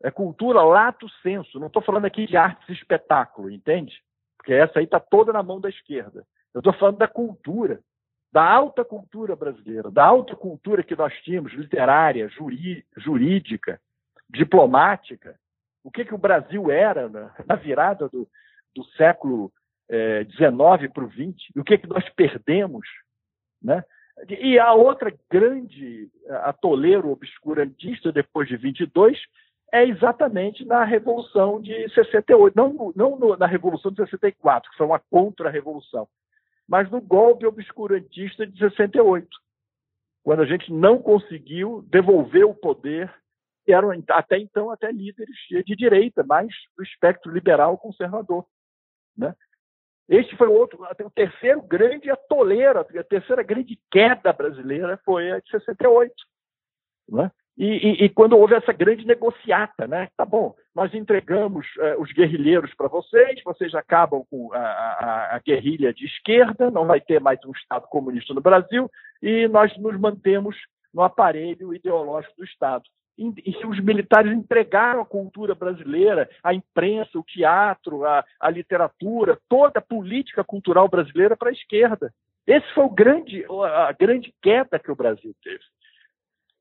é 0.01 0.09
cultura 0.09 0.63
lato 0.63 1.07
senso. 1.21 1.59
Não 1.59 1.67
estou 1.67 1.83
falando 1.83 2.05
aqui 2.05 2.25
de 2.25 2.35
artes 2.35 2.67
e 2.67 2.73
espetáculo, 2.73 3.51
entende? 3.51 4.01
Porque 4.35 4.51
essa 4.51 4.79
aí 4.79 4.85
está 4.85 4.99
toda 4.99 5.31
na 5.31 5.43
mão 5.43 5.61
da 5.61 5.69
esquerda. 5.69 6.25
Eu 6.55 6.57
estou 6.57 6.73
falando 6.73 6.97
da 6.97 7.07
cultura, 7.07 7.79
da 8.33 8.43
alta 8.43 8.83
cultura 8.83 9.35
brasileira, 9.35 9.91
da 9.91 10.03
alta 10.03 10.35
cultura 10.35 10.81
que 10.81 10.95
nós 10.95 11.13
tínhamos, 11.21 11.53
literária, 11.53 12.27
jurídica, 12.97 13.79
diplomática. 14.27 15.39
O 15.83 15.91
que, 15.91 16.03
que 16.03 16.15
o 16.15 16.17
Brasil 16.17 16.71
era 16.71 17.07
na, 17.45 17.55
virada 17.55 18.09
do, 18.09 18.27
do 18.75 18.83
século 18.97 19.53
XIX 19.87 20.91
para 20.91 21.03
o 21.03 21.11
XX, 21.11 21.55
o 21.55 21.63
que, 21.63 21.77
que 21.77 21.87
nós 21.87 22.09
perdemos. 22.09 22.87
Né? 23.61 23.83
E 24.29 24.59
a 24.59 24.73
outra 24.73 25.13
grande 25.29 26.09
atoleiro 26.43 27.09
obscurantista 27.09 28.11
depois 28.11 28.47
de 28.47 28.57
22 28.57 29.17
é 29.71 29.85
exatamente 29.85 30.65
na 30.65 30.83
Revolução 30.83 31.61
de 31.61 31.89
68, 31.93 32.55
não, 32.55 32.91
não 32.95 33.37
na 33.37 33.45
Revolução 33.45 33.91
de 33.91 33.97
64, 33.97 34.69
que 34.69 34.77
foi 34.77 34.85
uma 34.85 34.99
contra-revolução, 34.99 36.07
mas 36.67 36.89
no 36.91 37.01
golpe 37.01 37.45
obscurantista 37.45 38.45
de 38.45 38.57
68, 38.59 39.27
quando 40.23 40.41
a 40.41 40.45
gente 40.45 40.71
não 40.71 40.99
conseguiu 40.99 41.83
devolver 41.89 42.45
o 42.45 42.53
poder, 42.53 43.13
que 43.65 43.73
eram 43.73 43.91
até 44.09 44.37
então 44.37 44.69
até 44.69 44.91
líderes 44.91 45.35
de 45.49 45.75
direita, 45.75 46.23
mais 46.23 46.53
do 46.77 46.83
espectro 46.83 47.31
liberal 47.31 47.77
conservador. 47.77 48.45
Né? 49.17 49.33
Este 50.09 50.35
foi 50.35 50.47
o 50.47 50.53
outro, 50.53 50.77
o 50.81 51.09
terceiro 51.09 51.61
grande 51.61 52.09
atoleiro, 52.09 52.79
a 52.79 53.03
terceira 53.03 53.43
grande 53.43 53.79
queda 53.89 54.33
brasileira 54.33 54.99
foi 55.05 55.31
a 55.31 55.39
de 55.39 55.49
68. 55.49 56.13
Né? 57.09 57.31
E, 57.57 57.65
e, 57.65 58.05
e, 58.05 58.09
quando 58.09 58.37
houve 58.37 58.55
essa 58.55 58.71
grande 58.71 59.05
negociata, 59.05 59.85
né? 59.85 60.07
Tá 60.17 60.25
bom, 60.25 60.55
nós 60.73 60.93
entregamos 60.93 61.67
uh, 61.77 62.01
os 62.01 62.11
guerrilheiros 62.11 62.73
para 62.73 62.87
vocês, 62.87 63.41
vocês 63.43 63.75
acabam 63.75 64.25
com 64.29 64.51
a, 64.53 64.57
a, 64.57 65.35
a, 65.35 65.39
guerrilha 65.39 65.93
de 65.93 66.05
esquerda, 66.05 66.71
não 66.71 66.87
vai 66.87 66.99
ter 67.01 67.19
mais 67.19 67.39
um 67.45 67.51
Estado 67.51 67.87
comunista 67.87 68.33
no 68.33 68.41
Brasil, 68.41 68.89
e 69.21 69.47
nós 69.49 69.77
nos 69.77 69.99
mantemos 69.99 70.55
no 70.93 71.03
aparelho 71.03 71.73
ideológico 71.73 72.35
do 72.37 72.45
Estado. 72.45 72.83
E, 73.17 73.65
os 73.65 73.79
militares 73.79 74.31
entregaram 74.31 75.01
a 75.01 75.05
cultura 75.05 75.53
brasileira, 75.53 76.29
a 76.43 76.53
imprensa, 76.53 77.19
o 77.19 77.23
teatro, 77.23 78.05
a, 78.05 78.25
a 78.39 78.49
literatura, 78.49 79.39
toda 79.47 79.79
a 79.79 79.81
política 79.81 80.43
cultural 80.43 80.87
brasileira 80.87 81.37
para 81.37 81.49
a 81.49 81.53
esquerda. 81.53 82.13
Esse 82.47 82.67
foi 82.73 82.85
o 82.85 82.89
grande, 82.89 83.45
a 83.87 83.91
grande 83.91 84.33
queda 84.41 84.79
que 84.79 84.91
o 84.91 84.95
Brasil 84.95 85.35
teve. 85.43 85.63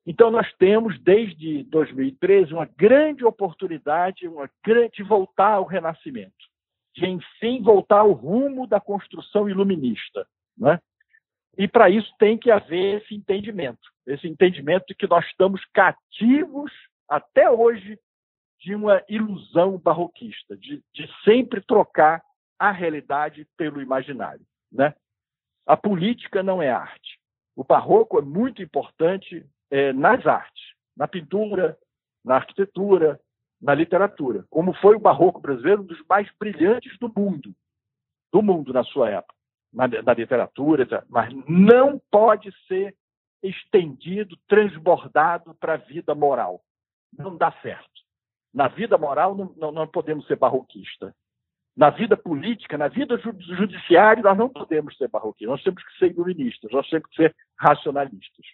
Então, 0.07 0.31
nós 0.31 0.51
temos, 0.55 0.99
desde 1.01 1.63
2013, 1.65 2.53
uma 2.53 2.69
grande 2.77 3.25
oportunidade 3.25 4.27
uma 4.27 4.51
grande, 4.65 4.97
de 4.97 5.03
voltar 5.03 5.55
ao 5.55 5.65
renascimento, 5.65 6.33
de, 6.95 7.07
enfim, 7.07 7.63
voltar 7.63 8.01
ao 8.01 8.13
rumo 8.13 8.67
da 8.67 8.81
construção 8.81 9.49
iluminista. 9.49 10.27
Né? 10.57 10.79
E, 11.59 11.69
para 11.69 11.91
isso, 11.91 12.13
tem 12.19 12.39
que 12.39 12.51
haver 12.51 13.03
esse 13.03 13.15
entendimento 13.15 13.91
esse 14.13 14.27
entendimento 14.27 14.87
de 14.87 14.95
que 14.95 15.07
nós 15.07 15.25
estamos 15.27 15.65
cativos, 15.73 16.73
até 17.09 17.51
hoje, 17.51 17.99
de 18.61 18.75
uma 18.75 19.03
ilusão 19.09 19.79
barroquista, 19.79 20.57
de, 20.57 20.83
de 20.93 21.09
sempre 21.25 21.61
trocar 21.61 22.23
a 22.59 22.71
realidade 22.71 23.47
pelo 23.57 23.81
imaginário. 23.81 24.45
Né? 24.71 24.95
A 25.67 25.77
política 25.77 26.43
não 26.43 26.61
é 26.61 26.71
arte. 26.71 27.19
O 27.57 27.65
barroco 27.65 28.19
é 28.19 28.23
muito 28.23 28.63
importante 28.63 29.47
é, 29.71 29.93
nas 29.93 30.27
artes, 30.27 30.63
na 30.97 31.09
pintura, 31.09 31.79
na 32.25 32.37
arquitetura, 32.37 33.19
na 33.61 33.75
literatura, 33.75 34.45
como 34.49 34.73
foi 34.75 34.97
o 34.97 35.01
barroco 35.01 35.41
brasileiro 35.41 35.83
um 35.83 35.87
dos 35.87 36.03
mais 36.09 36.31
brilhantes 36.39 36.99
do 36.99 37.13
mundo, 37.15 37.55
do 38.33 38.43
mundo 38.43 38.73
na 38.73 38.83
sua 38.85 39.11
época, 39.11 39.35
na, 39.73 39.87
na 39.89 40.15
literatura, 40.15 40.87
mas 41.09 41.33
não 41.47 42.01
pode 42.11 42.53
ser 42.67 42.95
estendido, 43.43 44.37
transbordado 44.47 45.55
para 45.55 45.75
a 45.75 45.79
vida 45.79 46.15
moral. 46.15 46.61
Não 47.17 47.37
dá 47.37 47.53
certo. 47.63 47.89
Na 48.53 48.69
vida 48.69 48.99
moral 48.99 49.35
não, 49.35 49.55
não, 49.57 49.73
não 49.73 49.87
podemos 49.87 50.27
ser 50.27 50.37
barroquista. 50.37 51.15
Na 51.77 51.89
vida 51.89 52.17
política, 52.17 52.77
na 52.77 52.89
vida 52.89 53.17
judiciária, 53.19 54.23
nós 54.23 54.37
não 54.37 54.49
podemos 54.49 54.97
ser 54.97 55.09
barroquistas. 55.09 55.49
Nós 55.49 55.63
temos 55.63 55.83
que 55.83 55.99
ser 55.99 56.11
iluministas, 56.11 56.71
nós 56.73 56.89
temos 56.89 57.09
que 57.09 57.17
ser 57.17 57.37
racionalistas. 57.57 58.47